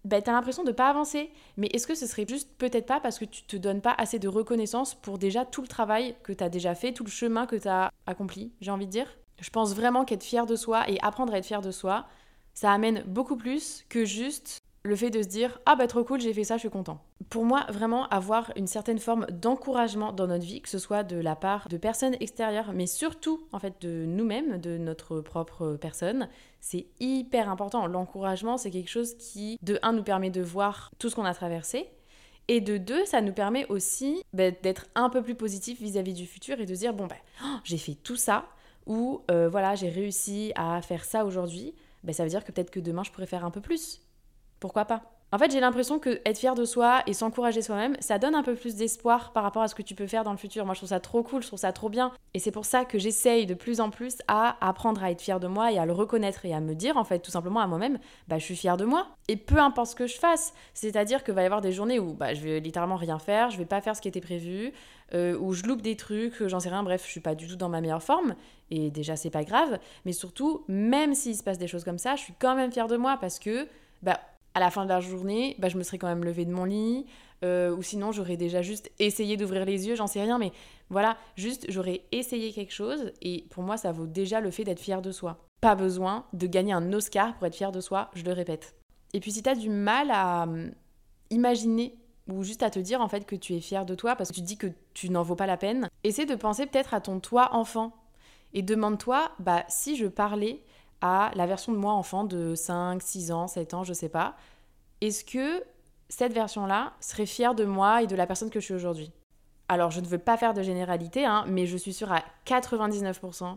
ben, 0.05 0.23
tu 0.23 0.31
as 0.31 0.33
l'impression 0.33 0.65
de 0.65 0.73
pas 0.73 0.89
avancer. 0.89 1.31
Mais 1.57 1.67
est-ce 1.69 1.87
que 1.87 1.95
ce 1.95 2.07
serait 2.07 2.27
juste 2.29 2.51
peut-être 2.59 2.87
pas 2.87 3.01
parce 3.01 3.19
que 3.19 3.25
tu 3.25 3.43
te 3.43 3.57
donnes 3.57 3.81
pas 3.81 3.95
assez 3.99 4.19
de 4.19 4.29
reconnaissance 4.29 4.95
pour 4.95 5.19
déjà 5.19 5.45
tout 5.45 5.63
le 5.63 5.69
travail 5.69 6.15
que 6.23 6.33
tu 6.33 6.45
as 6.45 6.49
déjà 6.49 6.75
fait, 6.75 6.93
tout 6.93 7.05
le 7.05 7.11
chemin 7.11 7.47
que 7.47 7.57
tu 7.57 7.69
as 7.69 7.91
accompli, 8.07 8.53
j'ai 8.61 8.71
envie 8.71 8.87
de 8.87 8.93
dire? 8.93 9.09
Je 9.41 9.51
pense 9.51 9.75
vraiment 9.75 10.05
qu'être 10.05 10.25
fier 10.25 10.47
de 10.47 10.57
soi 10.57 10.89
et 10.89 10.99
apprendre 11.03 11.33
à 11.35 11.39
être 11.39 11.47
fier 11.47 11.61
de 11.61 11.71
soi, 11.71 12.07
ça 12.55 12.73
amène 12.73 13.03
beaucoup 13.07 13.37
plus 13.37 13.85
que 13.89 14.05
juste 14.05 14.61
le 14.85 14.97
fait 14.97 15.11
de 15.11 15.23
se 15.23 15.29
dire 15.29 15.59
ah 15.65 15.77
bah 15.77 15.87
trop 15.87 16.05
cool 16.05 16.21
j'ai 16.21 16.35
fait 16.35 16.45
ça 16.45 16.57
je 16.57 16.61
suis 16.61 16.71
content. 16.71 17.03
Pour 17.31 17.45
moi 17.47 17.65
vraiment 17.71 18.07
avoir 18.09 18.53
une 18.55 18.67
certaine 18.67 18.99
forme 18.99 19.27
d'encouragement 19.31 20.13
dans 20.13 20.27
notre 20.27 20.45
vie 20.45 20.61
que 20.61 20.69
ce 20.69 20.79
soit 20.79 21.03
de 21.03 21.17
la 21.17 21.37
part 21.37 21.69
de 21.69 21.79
personnes 21.79 22.17
extérieures 22.21 22.73
mais 22.75 22.87
surtout 22.87 23.49
en 23.53 23.59
fait 23.59 23.81
de 23.81 24.05
nous-mêmes 24.05 24.59
de 24.61 24.77
notre 24.77 25.23
propre 25.23 25.79
personne 25.81 26.29
c'est 26.61 26.87
hyper 27.01 27.49
important 27.49 27.87
l'encouragement 27.87 28.59
c'est 28.59 28.71
quelque 28.71 28.91
chose 28.91 29.17
qui 29.17 29.59
de 29.63 29.79
un 29.83 29.95
nous 29.95 30.03
permet 30.03 30.31
de 30.31 30.43
voir 30.43 30.91
tout 30.99 31.09
ce 31.09 31.17
qu'on 31.17 31.25
a 31.25 31.35
traversé 31.35 31.89
et 32.47 32.61
de 32.61 32.77
deux, 32.77 33.07
ça 33.07 33.23
nous 33.23 33.33
permet 33.33 33.67
aussi 33.69 34.23
bah, 34.35 34.51
d'être 34.51 34.87
un 34.95 35.09
peu 35.09 35.23
plus 35.23 35.35
positif 35.35 35.81
vis-à-vis 35.81 36.13
du 36.13 36.27
futur 36.27 36.61
et 36.61 36.67
de 36.67 36.75
dire 36.75 36.93
bon 36.93 37.07
ben 37.07 37.17
j'ai 37.65 37.79
fait 37.79 37.95
tout 37.95 38.17
ça 38.17 38.47
ou 38.87 39.23
euh, 39.31 39.49
voilà 39.49 39.75
j'ai 39.75 39.89
réussi 39.89 40.53
à 40.57 40.81
faire 40.83 41.05
ça 41.05 41.25
aujourd'hui. 41.25 41.75
Ben, 42.03 42.13
ça 42.13 42.23
veut 42.23 42.31
dire 42.31 42.45
que 42.45 42.53
peut-être 42.53 42.71
que 42.71 42.81
demain 42.81 43.03
je 43.03 43.11
pourrais 43.11 43.27
faire 43.27 43.45
un 43.45 43.51
peu 43.51 43.61
plus 43.61 44.01
pourquoi 44.65 44.87
pas? 44.87 45.14
En 45.35 45.39
fait, 45.39 45.51
j'ai 45.51 45.59
l'impression 45.59 45.99
que 45.99 46.21
être 46.25 46.39
fier 46.39 46.55
de 46.55 46.65
soi 46.65 47.03
et 47.09 47.13
s'encourager 47.13 47.61
soi-même, 47.61 47.97
ça 47.99 48.21
donne 48.21 48.37
un 48.37 48.45
peu 48.45 48.55
plus 48.55 48.77
d'espoir 48.77 49.33
par 49.33 49.43
rapport 49.43 49.63
à 49.63 49.69
ce 49.69 49.75
que 49.75 49.83
tu 49.83 49.97
peux 49.97 50.07
faire 50.07 50.23
dans 50.23 50.31
le 50.31 50.37
futur. 50.37 50.65
Moi, 50.65 50.75
je 50.75 50.79
trouve 50.79 50.91
ça 50.91 51.01
trop 51.01 51.25
cool, 51.25 51.43
je 51.43 51.49
trouve 51.49 51.59
ça 51.59 51.73
trop 51.73 51.89
bien. 51.89 52.13
Et 52.35 52.39
c'est 52.39 52.53
pour 52.53 52.65
ça 52.65 52.85
que 52.85 53.01
j'essaye 53.01 53.45
de 53.45 53.55
plus 53.55 53.81
en 53.81 53.91
plus 53.91 54.19
à 54.29 54.57
apprendre 54.65 55.03
à 55.03 55.11
être 55.11 55.21
fier 55.21 55.41
de 55.41 55.49
moi 55.49 55.73
et 55.73 55.79
à 55.79 55.87
le 55.87 55.93
reconnaître 55.93 56.45
et 56.45 56.55
à 56.55 56.61
me 56.61 56.77
dire, 56.77 56.97
en 56.97 57.03
fait, 57.03 57.19
tout 57.19 57.33
simplement 57.33 57.59
à 57.59 57.67
moi-même, 57.67 57.99
bah, 58.29 58.39
je 58.39 58.45
suis 58.45 58.55
fière 58.55 58.77
de 58.77 58.85
moi. 58.85 59.09
Et 59.27 59.37
peu 59.37 59.59
importe 59.59 59.91
ce 59.91 59.97
que 59.97 60.07
je 60.07 60.19
fasse. 60.19 60.55
C'est-à-dire 60.73 61.25
que 61.25 61.33
va 61.33 61.43
y 61.43 61.47
avoir 61.47 61.63
des 61.63 61.73
journées 61.73 61.99
où 61.99 62.13
bah, 62.13 62.33
je 62.33 62.41
vais 62.41 62.61
littéralement 62.61 62.95
rien 62.95 63.19
faire, 63.19 63.51
je 63.51 63.59
vais 63.59 63.65
pas 63.65 63.81
faire 63.81 63.97
ce 63.97 64.03
qui 64.03 64.07
était 64.07 64.21
prévu, 64.21 64.73
euh, 65.15 65.37
où 65.37 65.53
je 65.53 65.65
loupe 65.65 65.83
des 65.83 65.97
trucs, 65.97 66.47
j'en 66.47 66.61
sais 66.61 66.69
rien, 66.69 66.85
bref, 66.85 67.03
je 67.05 67.11
suis 67.11 67.19
pas 67.19 67.35
du 67.35 67.49
tout 67.49 67.57
dans 67.57 67.69
ma 67.69 67.81
meilleure 67.81 68.05
forme. 68.05 68.37
Et 68.71 68.89
déjà, 68.89 69.17
c'est 69.17 69.31
pas 69.31 69.43
grave. 69.43 69.81
Mais 70.05 70.13
surtout, 70.13 70.65
même 70.69 71.13
s'il 71.13 71.35
se 71.35 71.43
passe 71.43 71.59
des 71.59 71.67
choses 71.67 71.83
comme 71.83 71.99
ça, 71.99 72.15
je 72.15 72.21
suis 72.21 72.35
quand 72.39 72.55
même 72.55 72.71
fière 72.71 72.87
de 72.87 72.97
moi 72.97 73.17
parce 73.21 73.41
que, 73.41 73.67
bah, 74.01 74.21
à 74.55 74.61
la 74.61 74.71
fin 74.71 74.85
de 74.85 74.89
la 74.89 75.01
journée, 75.01 75.57
bah, 75.59 75.69
je 75.69 75.77
me 75.77 75.83
serais 75.83 75.99
quand 75.99 76.07
même 76.07 76.25
levée 76.25 76.45
de 76.45 76.53
mon 76.53 76.65
lit, 76.65 77.07
euh, 77.45 77.75
ou 77.75 77.83
sinon 77.83 78.13
j'aurais 78.13 78.37
déjà 78.37 78.63
juste 78.63 78.91
essayé 78.99 79.37
d'ouvrir 79.37 79.65
les 79.65 79.87
yeux, 79.87 79.97
j'en 79.97 80.07
sais 80.07 80.23
rien, 80.23 80.39
mais 80.39 80.53
voilà, 80.91 81.17
juste 81.37 81.67
j'aurais 81.69 82.03
essayé 82.13 82.53
quelque 82.53 82.73
chose, 82.73 83.13
et 83.21 83.47
pour 83.51 83.63
moi 83.65 83.77
ça 83.77 83.93
vaut 83.93 84.07
déjà 84.07 84.41
le 84.41 84.51
fait 84.51 84.65
d'être 84.65 84.81
fier 84.81 85.03
de 85.03 85.11
soi. 85.11 85.39
Pas 85.61 85.75
besoin 85.75 86.25
de 86.33 86.47
gagner 86.47 86.73
un 86.73 86.93
Oscar 86.93 87.35
pour 87.37 87.47
être 87.47 87.57
fier 87.57 87.73
de 87.73 87.81
soi, 87.81 88.11
je 88.15 88.25
le 88.25 88.33
répète. 88.33 88.77
Et 89.13 89.21
puis 89.21 89.33
si 89.33 89.43
t'as 89.43 89.55
du 89.55 89.71
mal 89.71 90.11
à 90.11 90.45
hum, 90.45 90.71
imaginer 91.31 91.97
ou 92.29 92.43
juste 92.43 92.63
à 92.63 92.71
te 92.71 92.79
dire 92.79 93.01
en 93.01 93.09
fait 93.09 93.27
que 93.27 93.37
tu 93.37 93.55
es 93.55 93.61
fier 93.61 93.85
de 93.85 93.95
toi 93.95 94.17
parce 94.17 94.31
que 94.31 94.37
tu 94.37 94.43
dis 94.43 94.57
que 94.57 94.69
tu 94.95 95.11
n'en 95.11 95.23
vaux 95.23 95.37
pas 95.37 95.47
la 95.47 95.57
peine, 95.57 95.89
essaie 96.05 96.27
de 96.27 96.35
penser 96.35 96.67
peut-être 96.67 96.95
à 96.95 97.01
ton 97.01 97.21
toi 97.21 97.51
enfant 97.53 97.93
et 98.55 98.63
demande-toi 98.63 99.31
bah 99.41 99.65
si 99.69 99.97
je 99.97 100.07
parlais 100.07 100.63
à 101.01 101.31
la 101.35 101.45
version 101.45 101.73
de 101.73 101.77
moi 101.77 101.93
enfant 101.93 102.25
de 102.25 102.55
5, 102.55 103.03
6 103.03 103.31
ans, 103.31 103.47
7 103.47 103.75
ans, 103.75 103.85
je 103.85 103.93
sais 103.93 104.09
pas, 104.09 104.37
est-ce 105.07 105.25
que 105.25 105.63
cette 106.09 106.33
version-là 106.33 106.95
serait 107.01 107.27
fière 107.27 107.55
de 107.55 107.65
moi 107.65 108.03
et 108.03 108.07
de 108.07 108.17
la 108.17 108.27
personne 108.27 108.51
que 108.51 108.61
je 108.61 108.65
suis 108.65 108.75
aujourd'hui? 108.75 109.13
Alors, 109.69 109.91
je 109.91 110.01
ne 110.01 110.07
veux 110.07 110.19
pas 110.19 110.37
faire 110.37 110.55
de 110.55 110.63
généralité, 110.63 111.25
hein, 111.25 111.45
mais 111.49 111.67
je 111.67 111.77
suis 111.77 111.93
sûre 111.93 112.13
à 112.13 112.23
99% 112.47 113.57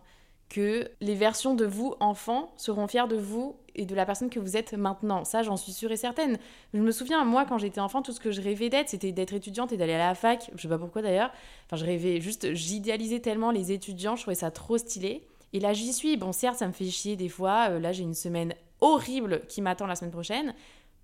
que 0.50 0.90
les 1.02 1.16
versions 1.16 1.56
de 1.56 1.66
vous, 1.66 1.96
enfants, 2.00 2.54
seront 2.58 2.88
fiers 2.88 3.08
de 3.08 3.18
vous 3.18 3.58
et 3.76 3.86
de 3.86 3.96
la 3.96 4.06
personne 4.06 4.30
que 4.30 4.40
vous 4.40 4.56
êtes 4.56 4.74
maintenant. 4.74 5.26
Ça, 5.26 5.44
j'en 5.44 5.58
suis 5.58 5.74
sûre 5.74 5.92
et 5.92 5.98
certaine. 5.98 6.38
Je 6.74 6.80
me 6.80 6.92
souviens, 6.92 7.24
moi, 7.26 7.46
quand 7.46 7.58
j'étais 7.58 7.82
enfant, 7.82 8.02
tout 8.02 8.14
ce 8.14 8.20
que 8.20 8.32
je 8.32 8.42
rêvais 8.42 8.70
d'être, 8.70 8.90
c'était 8.90 9.12
d'être 9.12 9.34
étudiante 9.34 9.72
et 9.74 9.78
d'aller 9.78 9.94
à 9.94 10.08
la 10.08 10.16
fac. 10.16 10.50
Je 10.56 10.62
sais 10.62 10.68
pas 10.68 10.78
pourquoi 10.78 11.02
d'ailleurs. 11.02 11.32
Enfin, 11.66 11.76
je 11.76 11.86
rêvais 11.86 12.22
juste, 12.22 12.54
j'idéalisais 12.54 13.20
tellement 13.20 13.52
les 13.52 13.74
étudiants, 13.74 14.16
je 14.16 14.22
trouvais 14.22 14.36
ça 14.36 14.52
trop 14.52 14.78
stylé. 14.78 15.28
Et 15.54 15.60
là, 15.60 15.74
j'y 15.74 15.94
suis. 15.94 16.18
Bon, 16.18 16.32
certes, 16.32 16.58
ça 16.58 16.68
me 16.68 16.74
fait 16.74 16.90
chier 16.90 17.16
des 17.16 17.30
fois. 17.30 17.68
Euh, 17.72 17.80
là, 17.80 17.92
j'ai 17.92 18.04
une 18.04 18.14
semaine 18.14 18.54
horrible 18.80 19.42
qui 19.48 19.62
m'attend 19.62 19.88
la 19.88 19.96
semaine 19.96 20.12
prochaine. 20.12 20.54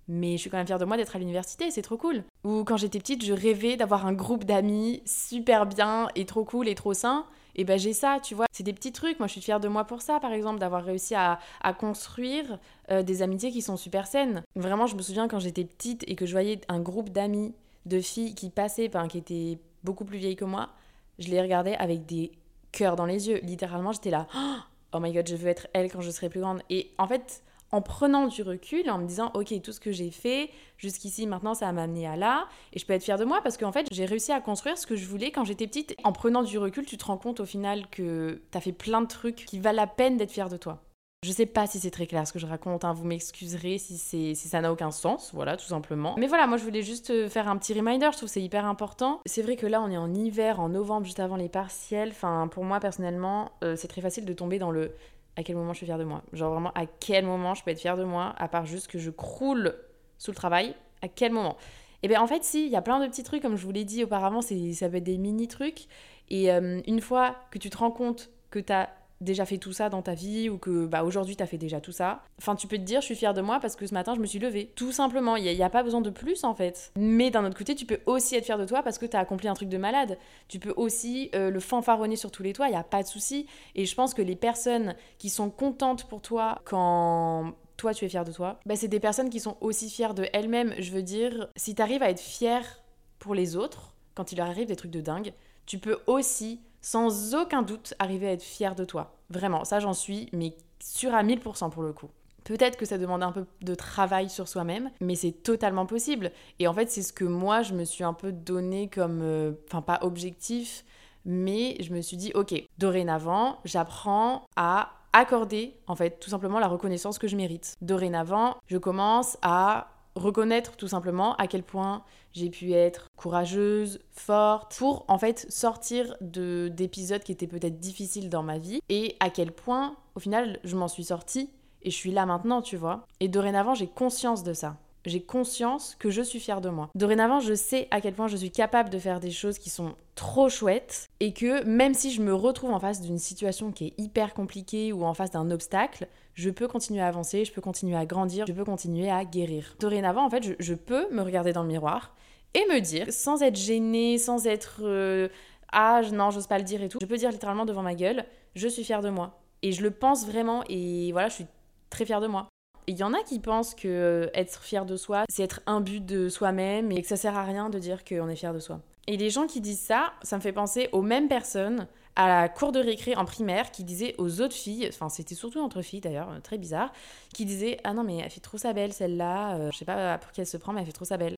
Mais 0.08 0.32
je 0.32 0.42
suis 0.42 0.50
quand 0.50 0.58
même 0.58 0.66
fière 0.66 0.78
de 0.78 0.84
moi 0.84 0.96
d'être 0.96 1.16
à 1.16 1.18
l'université, 1.18 1.70
c'est 1.70 1.82
trop 1.82 1.96
cool. 1.96 2.24
Ou 2.44 2.64
quand 2.64 2.76
j'étais 2.76 2.98
petite, 2.98 3.24
je 3.24 3.32
rêvais 3.32 3.76
d'avoir 3.76 4.06
un 4.06 4.12
groupe 4.12 4.44
d'amis 4.44 5.02
super 5.06 5.66
bien 5.66 6.08
et 6.14 6.26
trop 6.26 6.44
cool 6.44 6.68
et 6.68 6.74
trop 6.74 6.94
sain. 6.94 7.24
Et 7.56 7.64
ben 7.64 7.78
j'ai 7.78 7.92
ça, 7.92 8.18
tu 8.22 8.34
vois. 8.34 8.46
C'est 8.52 8.64
des 8.64 8.72
petits 8.72 8.92
trucs. 8.92 9.18
Moi, 9.18 9.28
je 9.28 9.32
suis 9.32 9.40
fière 9.40 9.60
de 9.60 9.68
moi 9.68 9.84
pour 9.84 10.02
ça, 10.02 10.18
par 10.20 10.32
exemple, 10.32 10.58
d'avoir 10.58 10.84
réussi 10.84 11.14
à, 11.14 11.38
construire 11.78 12.58
euh, 12.90 13.02
des 13.02 13.22
amitiés 13.22 13.50
qui 13.50 13.62
sont 13.62 13.76
super 13.76 14.06
saines. 14.06 14.42
Vraiment, 14.56 14.86
je 14.86 14.96
me 14.96 15.02
souviens 15.02 15.28
quand 15.28 15.38
j'étais 15.38 15.64
petite 15.64 16.04
et 16.08 16.16
que 16.16 16.26
je 16.26 16.32
voyais 16.32 16.60
un 16.68 16.80
groupe 16.80 17.10
d'amis, 17.10 17.54
de 17.86 18.00
filles 18.00 18.34
qui 18.34 18.50
passaient, 18.50 18.88
enfin, 18.88 19.08
qui 19.08 19.18
étaient 19.18 19.58
beaucoup 19.84 20.04
plus 20.04 20.18
vieilles 20.18 20.36
que 20.36 20.44
moi, 20.44 20.70
je 21.18 21.28
les 21.28 21.40
regardais 21.40 21.76
avec 21.76 22.06
des 22.06 22.32
cœur 22.72 22.96
dans 22.96 23.06
les 23.06 23.28
yeux. 23.28 23.40
Littéralement, 23.42 23.92
j'étais 23.92 24.10
là, 24.10 24.26
oh 24.92 25.00
my 25.00 25.12
god, 25.12 25.28
je 25.28 25.36
veux 25.36 25.48
être 25.48 25.68
elle 25.72 25.90
quand 25.90 26.00
je 26.00 26.10
serai 26.10 26.28
plus 26.28 26.40
grande. 26.40 26.60
Et 26.70 26.90
en 26.98 27.06
fait, 27.06 27.42
en 27.74 27.82
prenant 27.82 28.28
du 28.28 28.42
recul 28.42 28.88
en 28.88 28.98
me 28.98 29.06
disant 29.06 29.32
ok 29.34 29.60
tout 29.60 29.72
ce 29.72 29.80
que 29.80 29.90
j'ai 29.90 30.12
fait 30.12 30.48
jusqu'ici 30.78 31.26
maintenant 31.26 31.54
ça 31.54 31.72
m'a 31.72 31.82
amené 31.82 32.06
à 32.06 32.14
là 32.14 32.46
et 32.72 32.78
je 32.78 32.86
peux 32.86 32.92
être 32.92 33.02
fière 33.02 33.18
de 33.18 33.24
moi 33.24 33.40
parce 33.42 33.56
qu'en 33.56 33.72
fait 33.72 33.88
j'ai 33.90 34.04
réussi 34.04 34.30
à 34.30 34.40
construire 34.40 34.78
ce 34.78 34.86
que 34.86 34.94
je 34.94 35.04
voulais 35.06 35.32
quand 35.32 35.44
j'étais 35.44 35.66
petite 35.66 35.96
en 36.04 36.12
prenant 36.12 36.44
du 36.44 36.56
recul 36.56 36.86
tu 36.86 36.96
te 36.96 37.04
rends 37.04 37.18
compte 37.18 37.40
au 37.40 37.44
final 37.44 37.88
que 37.90 38.42
t'as 38.52 38.60
fait 38.60 38.70
plein 38.70 39.00
de 39.00 39.08
trucs 39.08 39.44
qui 39.44 39.58
valent 39.58 39.74
la 39.74 39.88
peine 39.88 40.16
d'être 40.16 40.30
fière 40.30 40.48
de 40.48 40.56
toi 40.56 40.84
je 41.24 41.32
sais 41.32 41.46
pas 41.46 41.66
si 41.66 41.80
c'est 41.80 41.90
très 41.90 42.06
clair 42.06 42.26
ce 42.26 42.34
que 42.34 42.38
je 42.38 42.46
raconte, 42.46 42.84
hein. 42.84 42.92
vous 42.92 43.06
m'excuserez 43.06 43.78
si, 43.78 44.36
ça 44.36 44.60
n'a 44.60 44.70
aucun 44.70 44.90
sens, 44.90 45.30
voilà, 45.32 45.56
tout 45.56 45.64
simplement. 45.64 46.14
Mais 46.18 46.26
voilà, 46.26 46.46
moi 46.46 46.58
je 46.58 46.64
voulais 46.64 46.82
juste 46.82 47.08
euh, 47.08 47.30
faire 47.30 47.48
un 47.48 47.56
petit 47.56 47.72
reminder, 47.72 48.10
je 48.12 48.18
trouve 48.18 48.28
c'est 48.28 48.42
hyper 48.42 48.66
important. 48.66 49.22
C'est 49.24 49.40
vrai 49.40 49.56
que 49.56 49.66
là 49.66 49.80
on 49.80 49.90
est 49.90 49.96
en 49.96 50.12
hiver, 50.12 50.60
en 50.60 50.68
novembre, 50.68 51.06
juste 51.06 51.20
avant 51.20 51.36
les 51.36 51.48
partiels. 51.48 52.10
Enfin, 52.10 52.46
pour 52.48 52.64
moi 52.64 52.78
personnellement, 52.78 53.52
euh, 53.64 53.74
c'est 53.74 53.88
très 53.88 54.02
facile 54.02 54.26
de 54.26 54.34
tomber 54.34 54.58
dans 54.58 54.70
le 54.70 54.92
à 55.36 55.42
quel 55.42 55.56
moment 55.56 55.72
je 55.72 55.78
suis 55.78 55.86
fière 55.86 55.98
de 55.98 56.04
moi. 56.04 56.22
Genre 56.32 56.50
vraiment, 56.52 56.72
à 56.74 56.86
quel 56.86 57.24
moment 57.24 57.54
je 57.54 57.64
peux 57.64 57.70
être 57.70 57.80
fière 57.80 57.96
de 57.96 58.04
moi, 58.04 58.34
à 58.38 58.48
part 58.48 58.66
juste 58.66 58.88
que 58.88 58.98
je 58.98 59.10
croule 59.10 59.74
sous 60.18 60.30
le 60.30 60.36
travail, 60.36 60.74
à 61.02 61.08
quel 61.08 61.32
moment? 61.32 61.56
Et 62.02 62.06
eh 62.06 62.08
bien 62.08 62.20
en 62.20 62.26
fait, 62.26 62.44
si, 62.44 62.66
il 62.66 62.70
y 62.70 62.76
a 62.76 62.82
plein 62.82 63.00
de 63.00 63.06
petits 63.06 63.22
trucs, 63.22 63.40
comme 63.40 63.56
je 63.56 63.64
vous 63.64 63.72
l'ai 63.72 63.84
dit 63.84 64.04
auparavant, 64.04 64.42
ça 64.42 64.54
peut 64.88 64.96
être 64.96 65.04
des 65.04 65.16
mini 65.16 65.48
trucs. 65.48 65.86
Et 66.28 66.52
euh, 66.52 66.80
une 66.86 67.00
fois 67.00 67.36
que 67.50 67.58
tu 67.58 67.70
te 67.70 67.78
rends 67.78 67.90
compte 67.90 68.30
que 68.50 68.58
tu 68.58 68.72
as 68.72 68.90
déjà 69.20 69.44
fait 69.44 69.58
tout 69.58 69.72
ça 69.72 69.88
dans 69.88 70.02
ta 70.02 70.14
vie 70.14 70.48
ou 70.48 70.58
que 70.58 70.86
bah, 70.86 71.04
aujourd'hui 71.04 71.36
tu 71.36 71.42
as 71.42 71.46
fait 71.46 71.58
déjà 71.58 71.80
tout 71.80 71.92
ça. 71.92 72.22
Enfin, 72.38 72.56
tu 72.56 72.66
peux 72.66 72.76
te 72.76 72.82
dire, 72.82 73.00
je 73.00 73.06
suis 73.06 73.14
fière 73.14 73.34
de 73.34 73.40
moi 73.40 73.60
parce 73.60 73.76
que 73.76 73.86
ce 73.86 73.94
matin 73.94 74.14
je 74.14 74.20
me 74.20 74.26
suis 74.26 74.38
levée. 74.38 74.72
Tout 74.74 74.92
simplement, 74.92 75.36
il 75.36 75.44
n'y 75.44 75.62
a, 75.62 75.70
pas 75.70 75.82
besoin 75.82 76.00
de 76.00 76.10
plus 76.10 76.44
en 76.44 76.54
fait. 76.54 76.92
Mais 76.96 77.30
d'un 77.30 77.44
autre 77.44 77.56
côté, 77.56 77.74
tu 77.74 77.86
peux 77.86 78.00
aussi 78.06 78.36
être 78.36 78.44
fière 78.44 78.58
de 78.58 78.66
toi 78.66 78.82
parce 78.82 78.98
que 78.98 79.06
tu 79.06 79.16
as 79.16 79.20
accompli 79.20 79.48
un 79.48 79.54
truc 79.54 79.68
de 79.68 79.78
malade. 79.78 80.18
Tu 80.48 80.58
peux 80.58 80.74
aussi 80.76 81.30
euh, 81.34 81.50
le 81.50 81.60
fanfaronner 81.60 82.16
sur 82.16 82.30
tous 82.30 82.42
les 82.42 82.52
toits, 82.52 82.68
il 82.68 82.72
n'y 82.72 82.76
a 82.76 82.84
pas 82.84 83.02
de 83.02 83.08
souci. 83.08 83.46
Et 83.74 83.86
je 83.86 83.94
pense 83.94 84.14
que 84.14 84.22
les 84.22 84.36
personnes 84.36 84.94
qui 85.18 85.30
sont 85.30 85.50
contentes 85.50 86.04
pour 86.04 86.20
toi 86.20 86.60
quand 86.64 87.54
toi 87.76 87.92
tu 87.92 88.04
es 88.04 88.08
fière 88.08 88.24
de 88.24 88.32
toi, 88.32 88.60
bah, 88.66 88.76
c'est 88.76 88.88
des 88.88 89.00
personnes 89.00 89.30
qui 89.30 89.40
sont 89.40 89.56
aussi 89.60 89.90
fières 89.90 90.14
de 90.14 90.26
elles-mêmes. 90.32 90.74
Je 90.78 90.90
veux 90.92 91.02
dire, 91.02 91.48
si 91.56 91.74
tu 91.74 91.82
arrives 91.82 92.02
à 92.02 92.10
être 92.10 92.20
fière 92.20 92.82
pour 93.18 93.34
les 93.34 93.56
autres, 93.56 93.94
quand 94.14 94.32
il 94.32 94.38
leur 94.38 94.46
arrive 94.46 94.68
des 94.68 94.76
trucs 94.76 94.92
de 94.92 95.00
dingue, 95.00 95.32
tu 95.66 95.78
peux 95.78 95.98
aussi 96.06 96.60
sans 96.84 97.34
aucun 97.34 97.62
doute 97.62 97.94
arriver 97.98 98.28
à 98.28 98.32
être 98.32 98.42
fier 98.42 98.74
de 98.74 98.84
toi. 98.84 99.16
Vraiment, 99.30 99.64
ça 99.64 99.80
j'en 99.80 99.94
suis, 99.94 100.28
mais 100.32 100.54
sûr 100.80 101.14
à 101.14 101.24
1000% 101.24 101.70
pour 101.70 101.82
le 101.82 101.94
coup. 101.94 102.10
Peut-être 102.44 102.76
que 102.76 102.84
ça 102.84 102.98
demande 102.98 103.22
un 103.22 103.32
peu 103.32 103.46
de 103.62 103.74
travail 103.74 104.28
sur 104.28 104.48
soi-même, 104.48 104.90
mais 105.00 105.14
c'est 105.14 105.32
totalement 105.32 105.86
possible. 105.86 106.30
Et 106.58 106.68
en 106.68 106.74
fait, 106.74 106.90
c'est 106.90 107.00
ce 107.00 107.14
que 107.14 107.24
moi, 107.24 107.62
je 107.62 107.72
me 107.72 107.84
suis 107.84 108.04
un 108.04 108.12
peu 108.12 108.32
donné 108.32 108.88
comme, 108.88 109.20
euh, 109.22 109.52
enfin 109.66 109.80
pas 109.80 110.00
objectif, 110.02 110.84
mais 111.24 111.78
je 111.80 111.94
me 111.94 112.02
suis 112.02 112.18
dit, 112.18 112.32
ok, 112.34 112.54
dorénavant, 112.76 113.60
j'apprends 113.64 114.44
à 114.56 114.90
accorder, 115.14 115.78
en 115.86 115.96
fait, 115.96 116.20
tout 116.20 116.28
simplement 116.28 116.58
la 116.58 116.68
reconnaissance 116.68 117.18
que 117.18 117.28
je 117.28 117.36
mérite. 117.36 117.76
Dorénavant, 117.80 118.56
je 118.66 118.76
commence 118.76 119.38
à 119.40 119.88
reconnaître 120.16 120.76
tout 120.76 120.88
simplement 120.88 121.34
à 121.36 121.46
quel 121.46 121.62
point 121.62 122.04
j'ai 122.34 122.50
pu 122.50 122.72
être 122.72 123.08
courageuse, 123.16 124.00
forte, 124.10 124.76
pour 124.76 125.04
en 125.08 125.18
fait 125.18 125.46
sortir 125.50 126.16
de 126.20 126.68
d'épisodes 126.68 127.22
qui 127.22 127.32
étaient 127.32 127.46
peut-être 127.46 127.80
difficiles 127.80 128.28
dans 128.28 128.42
ma 128.42 128.58
vie 128.58 128.80
et 128.88 129.16
à 129.20 129.30
quel 129.30 129.52
point 129.52 129.96
au 130.14 130.20
final 130.20 130.58
je 130.64 130.76
m'en 130.76 130.88
suis 130.88 131.04
sortie 131.04 131.50
et 131.82 131.90
je 131.90 131.96
suis 131.96 132.12
là 132.12 132.26
maintenant, 132.26 132.62
tu 132.62 132.76
vois. 132.76 133.06
Et 133.20 133.28
dorénavant, 133.28 133.74
j'ai 133.74 133.86
conscience 133.86 134.42
de 134.42 134.54
ça 134.54 134.76
j'ai 135.04 135.22
conscience 135.22 135.96
que 135.98 136.10
je 136.10 136.22
suis 136.22 136.40
fière 136.40 136.60
de 136.60 136.68
moi. 136.68 136.90
Dorénavant, 136.94 137.40
je 137.40 137.54
sais 137.54 137.88
à 137.90 138.00
quel 138.00 138.14
point 138.14 138.28
je 138.28 138.36
suis 138.36 138.50
capable 138.50 138.90
de 138.90 138.98
faire 138.98 139.20
des 139.20 139.30
choses 139.30 139.58
qui 139.58 139.70
sont 139.70 139.94
trop 140.14 140.48
chouettes 140.48 141.08
et 141.20 141.32
que 141.32 141.64
même 141.64 141.94
si 141.94 142.10
je 142.12 142.22
me 142.22 142.34
retrouve 142.34 142.70
en 142.70 142.80
face 142.80 143.00
d'une 143.00 143.18
situation 143.18 143.72
qui 143.72 143.88
est 143.88 143.94
hyper 143.98 144.34
compliquée 144.34 144.92
ou 144.92 145.04
en 145.04 145.14
face 145.14 145.30
d'un 145.30 145.50
obstacle, 145.50 146.08
je 146.34 146.50
peux 146.50 146.68
continuer 146.68 147.00
à 147.00 147.06
avancer, 147.06 147.44
je 147.44 147.52
peux 147.52 147.60
continuer 147.60 147.96
à 147.96 148.06
grandir, 148.06 148.46
je 148.46 148.52
peux 148.52 148.64
continuer 148.64 149.10
à 149.10 149.24
guérir. 149.24 149.76
Dorénavant, 149.80 150.24
en 150.24 150.30
fait, 150.30 150.56
je, 150.58 150.74
peux 150.74 151.08
me 151.12 151.22
regarder 151.22 151.52
dans 151.52 151.62
le 151.62 151.68
miroir 151.68 152.14
et 152.54 152.64
me 152.72 152.80
dire, 152.80 153.12
sans 153.12 153.42
être 153.42 153.56
gênée, 153.56 154.18
sans 154.18 154.46
être 154.46 154.80
euh, 154.82 155.28
ah 155.72 156.02
non, 156.12 156.30
j'ose 156.30 156.46
pas 156.46 156.58
le 156.58 156.64
dire 156.64 156.82
et 156.82 156.88
tout, 156.88 156.98
je 157.00 157.06
peux 157.06 157.16
dire 157.16 157.32
littéralement 157.32 157.64
devant 157.64 157.82
ma 157.82 157.94
gueule, 157.94 158.24
je 158.54 158.68
suis 158.68 158.84
fière 158.84 159.02
de 159.02 159.10
moi. 159.10 159.40
Et 159.62 159.72
je 159.72 159.82
le 159.82 159.90
pense 159.90 160.26
vraiment 160.26 160.62
et 160.68 161.10
voilà, 161.12 161.28
je 161.28 161.34
suis 161.34 161.46
très 161.90 162.04
fière 162.04 162.20
de 162.20 162.26
moi. 162.26 162.48
Il 162.86 162.96
y 162.96 163.02
en 163.02 163.14
a 163.14 163.22
qui 163.22 163.40
pensent 163.40 163.74
que 163.74 163.88
euh, 163.88 164.30
être 164.34 164.62
fier 164.62 164.84
de 164.84 164.96
soi, 164.96 165.24
c'est 165.28 165.42
être 165.42 165.60
un 165.66 165.80
but 165.80 166.04
de 166.04 166.28
soi-même 166.28 166.92
et 166.92 167.00
que 167.02 167.08
ça 167.08 167.16
sert 167.16 167.36
à 167.36 167.44
rien 167.44 167.70
de 167.70 167.78
dire 167.78 168.04
qu'on 168.04 168.28
est 168.28 168.36
fier 168.36 168.52
de 168.52 168.60
soi. 168.60 168.80
Et 169.06 169.16
les 169.16 169.30
gens 169.30 169.46
qui 169.46 169.60
disent 169.60 169.80
ça, 169.80 170.12
ça 170.22 170.36
me 170.36 170.42
fait 170.42 170.52
penser 170.52 170.88
aux 170.92 171.02
mêmes 171.02 171.28
personnes 171.28 171.88
à 172.14 172.28
la 172.28 172.48
cour 172.48 172.70
de 172.70 172.78
récré 172.78 173.16
en 173.16 173.24
primaire 173.24 173.70
qui 173.70 173.84
disaient 173.84 174.14
aux 174.18 174.40
autres 174.40 174.54
filles, 174.54 174.88
enfin 174.88 175.08
c'était 175.08 175.34
surtout 175.34 175.60
entre 175.60 175.82
filles 175.82 176.00
d'ailleurs, 176.00 176.30
euh, 176.30 176.40
très 176.40 176.58
bizarre, 176.58 176.92
qui 177.32 177.44
disaient 177.44 177.80
Ah 177.82 177.94
non 177.94 178.04
mais 178.04 178.18
elle 178.18 178.30
fait 178.30 178.40
trop 178.40 178.58
sa 178.58 178.72
belle 178.72 178.92
celle-là, 178.92 179.56
euh, 179.56 179.70
je 179.72 179.78
sais 179.78 179.84
pas 179.84 180.18
pour 180.18 180.30
qui 180.30 180.40
elle 180.40 180.46
se 180.46 180.56
prend 180.56 180.72
mais 180.72 180.80
elle 180.80 180.86
fait 180.86 180.92
trop 180.92 181.04
sa 181.04 181.16
belle. 181.16 181.34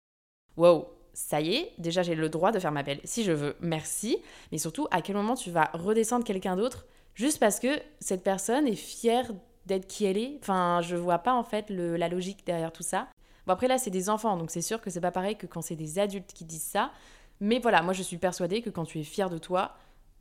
Wow, 0.57 0.89
ça 1.17 1.41
y 1.41 1.55
est, 1.55 1.73
déjà 1.79 2.03
j'ai 2.03 2.15
le 2.15 2.29
droit 2.29 2.53
de 2.53 2.59
faire 2.59 2.73
ma 2.73 2.83
belle 2.83 3.01
si 3.05 3.25
je 3.25 3.33
veux, 3.33 3.57
merci, 3.61 4.19
mais 4.53 4.59
surtout 4.59 4.87
à 4.91 5.01
quel 5.01 5.17
moment 5.17 5.35
tu 5.35 5.51
vas 5.51 5.71
redescendre 5.73 6.25
quelqu'un 6.25 6.57
d'autre 6.57 6.85
juste 7.15 7.41
parce 7.41 7.59
que 7.59 7.69
cette 8.01 8.23
personne 8.23 8.69
est 8.69 8.77
fière 8.77 9.33
d'être 9.65 9.87
qui 9.87 10.05
elle 10.05 10.19
est? 10.19 10.39
Enfin, 10.43 10.81
je 10.83 10.95
vois 10.95 11.19
pas 11.19 11.33
en 11.33 11.43
fait 11.43 11.71
la 11.71 12.09
logique 12.09 12.47
derrière 12.47 12.71
tout 12.71 12.83
ça. 12.83 13.09
Bon, 13.47 13.55
après 13.55 13.67
là, 13.67 13.79
c'est 13.79 13.91
des 13.91 14.11
enfants, 14.11 14.37
donc 14.37 14.51
c'est 14.51 14.61
sûr 14.61 14.81
que 14.81 14.91
c'est 14.91 15.01
pas 15.01 15.11
pareil 15.11 15.37
que 15.37 15.47
quand 15.47 15.63
c'est 15.63 15.75
des 15.75 15.99
adultes 15.99 16.33
qui 16.35 16.45
disent 16.45 16.63
ça. 16.63 16.93
Mais 17.41 17.59
voilà, 17.59 17.83
moi 17.83 17.93
je 17.93 18.03
suis 18.03 18.19
persuadée 18.19 18.61
que 18.61 18.71
quand 18.71 18.85
tu 18.85 19.01
es 19.01 19.03
fier 19.03 19.31
de 19.31 19.39
toi, 19.39 19.75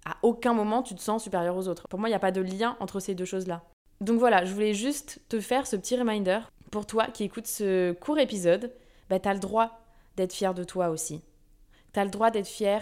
à 0.05 0.15
aucun 0.21 0.53
moment 0.53 0.81
tu 0.81 0.95
te 0.95 1.01
sens 1.01 1.23
supérieur 1.23 1.57
aux 1.57 1.67
autres. 1.67 1.87
Pour 1.89 1.99
moi, 1.99 2.07
il 2.07 2.11
n'y 2.11 2.15
a 2.15 2.19
pas 2.19 2.31
de 2.31 2.41
lien 2.41 2.77
entre 2.79 2.99
ces 2.99 3.15
deux 3.15 3.25
choses-là. 3.25 3.63
Donc 4.01 4.19
voilà, 4.19 4.45
je 4.45 4.53
voulais 4.53 4.73
juste 4.73 5.21
te 5.29 5.39
faire 5.39 5.67
ce 5.67 5.75
petit 5.75 5.97
reminder 5.97 6.39
pour 6.71 6.85
toi 6.85 7.07
qui 7.07 7.23
écoutes 7.23 7.47
ce 7.47 7.91
court 7.93 8.17
épisode. 8.19 8.71
Bah, 9.09 9.19
tu 9.19 9.29
as 9.29 9.33
le 9.33 9.39
droit 9.39 9.84
d'être 10.17 10.33
fier 10.33 10.53
de 10.53 10.63
toi 10.63 10.89
aussi. 10.89 11.21
Tu 11.93 11.99
as 11.99 12.05
le 12.05 12.11
droit 12.11 12.31
d'être 12.31 12.47
fier 12.47 12.81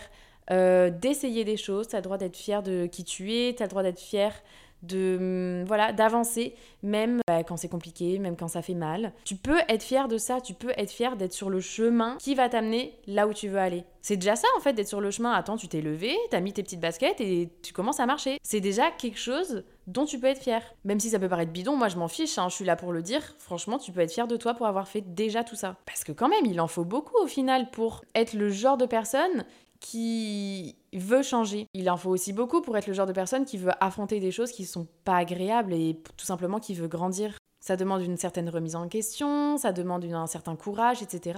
euh, 0.51 0.89
d'essayer 0.89 1.45
des 1.45 1.57
choses, 1.57 1.87
tu 1.87 1.95
as 1.95 1.99
le 1.99 2.03
droit 2.03 2.17
d'être 2.17 2.35
fier 2.35 2.63
de 2.63 2.85
qui 2.85 3.03
tu 3.03 3.33
es, 3.33 3.53
tu 3.55 3.63
as 3.63 3.65
le 3.65 3.69
droit 3.69 3.83
d'être 3.83 3.99
fier 3.99 4.33
de 4.81 5.17
hum, 5.61 5.63
voilà 5.65 5.93
d'avancer 5.93 6.55
même 6.83 7.21
bah, 7.27 7.43
quand 7.43 7.55
c'est 7.55 7.69
compliqué 7.69 8.19
même 8.19 8.35
quand 8.35 8.49
ça 8.49 8.61
fait 8.61 8.73
mal. 8.73 9.13
Tu 9.23 9.35
peux 9.35 9.59
être 9.69 9.83
fier 9.83 10.07
de 10.07 10.17
ça 10.17 10.41
tu 10.41 10.53
peux 10.53 10.73
être 10.77 10.91
fier 10.91 11.15
d'être 11.15 11.33
sur 11.33 11.49
le 11.49 11.61
chemin 11.61 12.17
qui 12.19 12.35
va 12.35 12.49
t'amener 12.49 12.93
là 13.07 13.27
où 13.27 13.33
tu 13.33 13.47
veux 13.47 13.59
aller. 13.59 13.85
C'est 14.01 14.17
déjà 14.17 14.35
ça 14.35 14.47
en 14.57 14.59
fait 14.59 14.73
d'être 14.73 14.87
sur 14.89 14.99
le 15.01 15.09
chemin. 15.09 15.31
Attends 15.31 15.55
tu 15.55 15.69
t'es 15.69 15.81
levé 15.81 16.15
t'as 16.29 16.41
mis 16.41 16.51
tes 16.51 16.63
petites 16.63 16.81
baskets 16.81 17.21
et 17.21 17.49
tu 17.61 17.71
commences 17.71 18.01
à 18.01 18.05
marcher. 18.05 18.37
C'est 18.43 18.59
déjà 18.59 18.91
quelque 18.91 19.19
chose 19.19 19.63
dont 19.87 20.05
tu 20.05 20.19
peux 20.19 20.27
être 20.27 20.41
fier 20.41 20.61
même 20.83 20.99
si 20.99 21.09
ça 21.09 21.19
peut 21.19 21.29
paraître 21.29 21.51
bidon 21.51 21.75
moi 21.75 21.89
je 21.89 21.97
m'en 21.97 22.07
fiche 22.07 22.37
hein, 22.37 22.47
je 22.49 22.55
suis 22.55 22.65
là 22.65 22.75
pour 22.75 22.93
le 22.93 23.01
dire 23.01 23.35
franchement 23.37 23.77
tu 23.77 23.91
peux 23.91 23.99
être 23.99 24.13
fier 24.13 24.27
de 24.27 24.37
toi 24.37 24.53
pour 24.53 24.65
avoir 24.65 24.87
fait 24.87 25.01
déjà 25.01 25.43
tout 25.43 25.55
ça 25.55 25.75
parce 25.85 26.03
que 26.03 26.11
quand 26.11 26.29
même 26.29 26.45
il 26.45 26.61
en 26.61 26.67
faut 26.67 26.85
beaucoup 26.85 27.17
au 27.21 27.27
final 27.27 27.69
pour 27.71 28.03
être 28.15 28.33
le 28.33 28.49
genre 28.49 28.77
de 28.77 28.85
personne 28.85 29.45
qui 29.83 30.77
veut 30.93 31.23
changer. 31.23 31.67
Il 31.73 31.89
en 31.89 31.97
faut 31.97 32.09
aussi 32.09 32.31
beaucoup 32.31 32.61
pour 32.61 32.77
être 32.77 32.87
le 32.87 32.93
genre 32.93 33.05
de 33.05 33.11
personne 33.11 33.43
qui 33.43 33.57
veut 33.57 33.71
affronter 33.81 34.21
des 34.21 34.31
choses 34.31 34.53
qui 34.53 34.65
sont 34.65 34.87
pas 35.03 35.17
agréables 35.17 35.73
et 35.73 35.99
tout 36.15 36.25
simplement 36.25 36.61
qui 36.61 36.73
veut 36.73 36.87
grandir. 36.87 37.35
Ça 37.59 37.75
demande 37.75 38.01
une 38.01 38.15
certaine 38.15 38.49
remise 38.49 38.77
en 38.77 38.87
question, 38.87 39.57
ça 39.57 39.73
demande 39.73 40.05
un 40.05 40.25
certain 40.25 40.55
courage, 40.55 41.01
etc. 41.01 41.37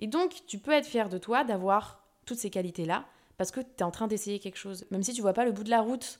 Et 0.00 0.08
donc, 0.08 0.42
tu 0.48 0.58
peux 0.58 0.72
être 0.72 0.86
fier 0.86 1.08
de 1.08 1.18
toi 1.18 1.44
d'avoir 1.44 2.02
toutes 2.26 2.38
ces 2.38 2.50
qualités-là 2.50 3.04
parce 3.36 3.52
que 3.52 3.60
tu 3.60 3.66
es 3.78 3.82
en 3.84 3.92
train 3.92 4.08
d'essayer 4.08 4.40
quelque 4.40 4.58
chose. 4.58 4.84
Même 4.90 5.04
si 5.04 5.12
tu 5.12 5.22
vois 5.22 5.32
pas 5.32 5.44
le 5.44 5.52
bout 5.52 5.64
de 5.64 5.70
la 5.70 5.80
route, 5.80 6.18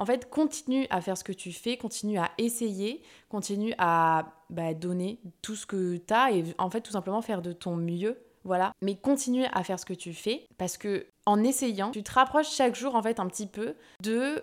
en 0.00 0.06
fait, 0.06 0.28
continue 0.30 0.86
à 0.90 1.00
faire 1.00 1.16
ce 1.16 1.24
que 1.24 1.32
tu 1.32 1.52
fais, 1.52 1.76
continue 1.76 2.18
à 2.18 2.30
essayer, 2.38 3.02
continue 3.28 3.74
à 3.78 4.32
bah, 4.48 4.74
donner 4.74 5.20
tout 5.42 5.54
ce 5.54 5.66
que 5.66 5.98
tu 5.98 6.14
as 6.14 6.32
et 6.32 6.42
en 6.58 6.70
fait, 6.70 6.80
tout 6.80 6.92
simplement 6.92 7.22
faire 7.22 7.42
de 7.42 7.52
ton 7.52 7.76
mieux 7.76 8.18
voilà. 8.44 8.72
Mais 8.80 8.96
continue 8.96 9.44
à 9.52 9.62
faire 9.62 9.78
ce 9.78 9.84
que 9.84 9.92
tu 9.92 10.14
fais 10.14 10.46
parce 10.56 10.76
que 10.76 11.06
en 11.26 11.42
essayant, 11.42 11.90
tu 11.90 12.02
te 12.02 12.12
rapproches 12.12 12.50
chaque 12.50 12.74
jour 12.74 12.94
en 12.94 13.02
fait 13.02 13.20
un 13.20 13.26
petit 13.26 13.46
peu 13.46 13.74
de 14.02 14.40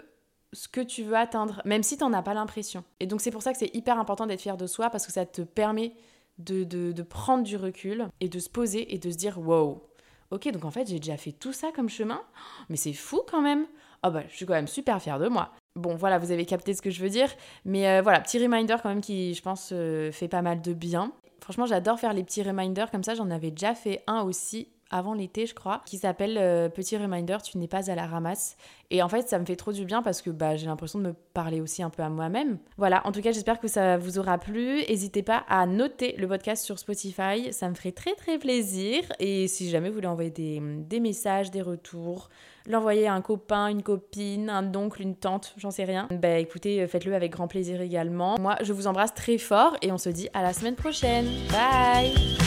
ce 0.54 0.68
que 0.68 0.82
tu 0.82 1.04
veux 1.04 1.16
atteindre, 1.16 1.62
même 1.66 1.84
si 1.84 1.98
tu 1.98 2.04
n'en 2.04 2.14
as 2.14 2.22
pas 2.22 2.34
l'impression. 2.34 2.84
Et 3.00 3.08
donc 3.08 3.22
c'est 3.22 3.32
pour 3.32 3.42
ça 3.42 3.52
que 3.52 3.58
c'est 3.58 3.76
hyper 3.76 4.00
important 4.00 4.26
d'être 4.26 4.42
fier 4.42 4.56
de 4.56 4.68
soi 4.68 4.90
parce 4.90 5.06
que 5.06 5.12
ça 5.12 5.26
te 5.26 5.42
permet 5.42 5.94
de, 6.38 6.64
de, 6.64 7.02
prendre 7.02 7.44
du 7.44 7.58
recul 7.58 8.08
et 8.22 8.30
de 8.30 8.40
se 8.40 8.50
poser 8.50 8.94
et 8.94 9.00
de 9.00 9.10
se 9.10 9.18
dire 9.18 9.40
wow. 9.40 9.84
Ok, 10.30 10.48
donc 10.52 10.66
en 10.66 10.72
fait 10.72 10.88
j'ai 10.88 11.00
déjà 11.00 11.18
fait 11.18 11.32
tout 11.32 11.54
ça 11.54 11.72
comme 11.76 11.90
chemin, 11.90 12.22
mais 12.70 12.78
c'est 12.78 12.94
fou 12.94 13.22
quand 13.28 13.42
même. 13.42 13.66
Oh 14.08 14.12
bah 14.12 14.24
je 14.30 14.36
suis 14.36 14.46
quand 14.46 14.54
même 14.54 14.68
super 14.68 15.02
fière 15.02 15.20
de 15.20 15.28
moi. 15.28 15.52
Bon 15.76 15.96
voilà, 15.96 16.18
vous 16.18 16.32
avez 16.32 16.46
capté 16.46 16.74
ce 16.74 16.82
que 16.82 16.90
je 16.90 17.02
veux 17.02 17.10
dire, 17.10 17.30
mais 17.66 17.88
euh, 17.90 18.02
voilà, 18.02 18.22
petit 18.22 18.42
reminder 18.42 18.78
quand 18.82 18.90
même 18.90 19.02
qui 19.02 19.34
je 19.34 19.42
pense 19.42 19.72
euh, 19.74 20.12
fait 20.12 20.30
pas 20.30 20.42
mal 20.42 20.62
de 20.62 20.74
bien. 20.74 21.12
Franchement, 21.42 21.66
j'adore 21.66 22.00
faire 22.00 22.14
les 22.14 22.24
petits 22.24 22.42
reminders 22.42 22.90
comme 22.90 23.04
ça. 23.04 23.16
J'en 23.16 23.30
avais 23.30 23.52
déjà 23.52 23.76
fait 23.76 24.04
un 24.08 24.22
aussi. 24.22 24.70
Avant 24.90 25.14
l'été, 25.14 25.46
je 25.46 25.54
crois, 25.54 25.82
qui 25.86 25.98
s'appelle 25.98 26.38
euh, 26.38 26.70
Petit 26.70 26.98
Reminder, 26.98 27.38
tu 27.44 27.58
n'es 27.58 27.68
pas 27.68 27.90
à 27.90 27.96
la 27.96 28.06
ramasse. 28.06 28.58
Et 28.90 29.02
en 29.02 29.10
fait, 29.10 29.28
ça 29.28 29.38
me 29.38 29.46
fait 29.46 29.56
trop 29.56 29.74
du 29.74 29.86
bien 29.86 30.02
parce 30.02 30.22
que 30.22 30.30
bah, 30.30 30.56
j'ai 30.56 30.68
l'impression 30.68 31.00
de 31.00 31.06
me 31.10 31.14
parler 31.34 31.60
aussi 31.60 31.84
un 31.84 31.90
peu 31.90 32.04
à 32.04 32.10
moi-même. 32.10 32.58
Voilà, 32.78 33.06
en 33.06 33.12
tout 33.12 33.22
cas, 33.22 33.32
j'espère 33.32 33.60
que 33.60 33.68
ça 33.68 33.98
vous 33.98 34.18
aura 34.18 34.38
plu. 34.38 34.84
N'hésitez 34.88 35.24
pas 35.24 35.44
à 35.50 35.66
noter 35.66 36.16
le 36.18 36.28
podcast 36.28 36.64
sur 36.64 36.80
Spotify, 36.80 37.52
ça 37.52 37.70
me 37.70 37.76
ferait 37.76 37.92
très 37.92 38.16
très 38.16 38.38
plaisir. 38.38 39.04
Et 39.20 39.48
si 39.48 39.70
jamais 39.70 39.90
vous 39.90 39.96
voulez 39.96 40.08
envoyer 40.08 40.32
des, 40.32 40.62
des 40.62 41.00
messages, 41.00 41.52
des 41.52 41.62
retours, 41.62 42.30
l'envoyer 42.66 43.08
à 43.08 43.14
un 43.14 43.22
copain, 43.22 43.68
une 43.68 43.84
copine, 43.84 44.50
un 44.50 44.74
oncle, 44.74 45.02
une 45.02 45.16
tante, 45.16 45.54
j'en 45.58 45.72
sais 45.72 45.86
rien, 45.86 46.08
bah 46.12 46.38
écoutez, 46.38 46.86
faites-le 46.88 47.14
avec 47.14 47.32
grand 47.32 47.48
plaisir 47.48 47.82
également. 47.82 48.38
Moi, 48.40 48.56
je 48.62 48.74
vous 48.74 48.88
embrasse 48.88 49.14
très 49.14 49.38
fort 49.38 49.76
et 49.82 49.92
on 49.92 49.98
se 49.98 50.10
dit 50.10 50.30
à 50.34 50.42
la 50.42 50.54
semaine 50.54 50.76
prochaine. 50.76 51.28
Bye 51.52 52.47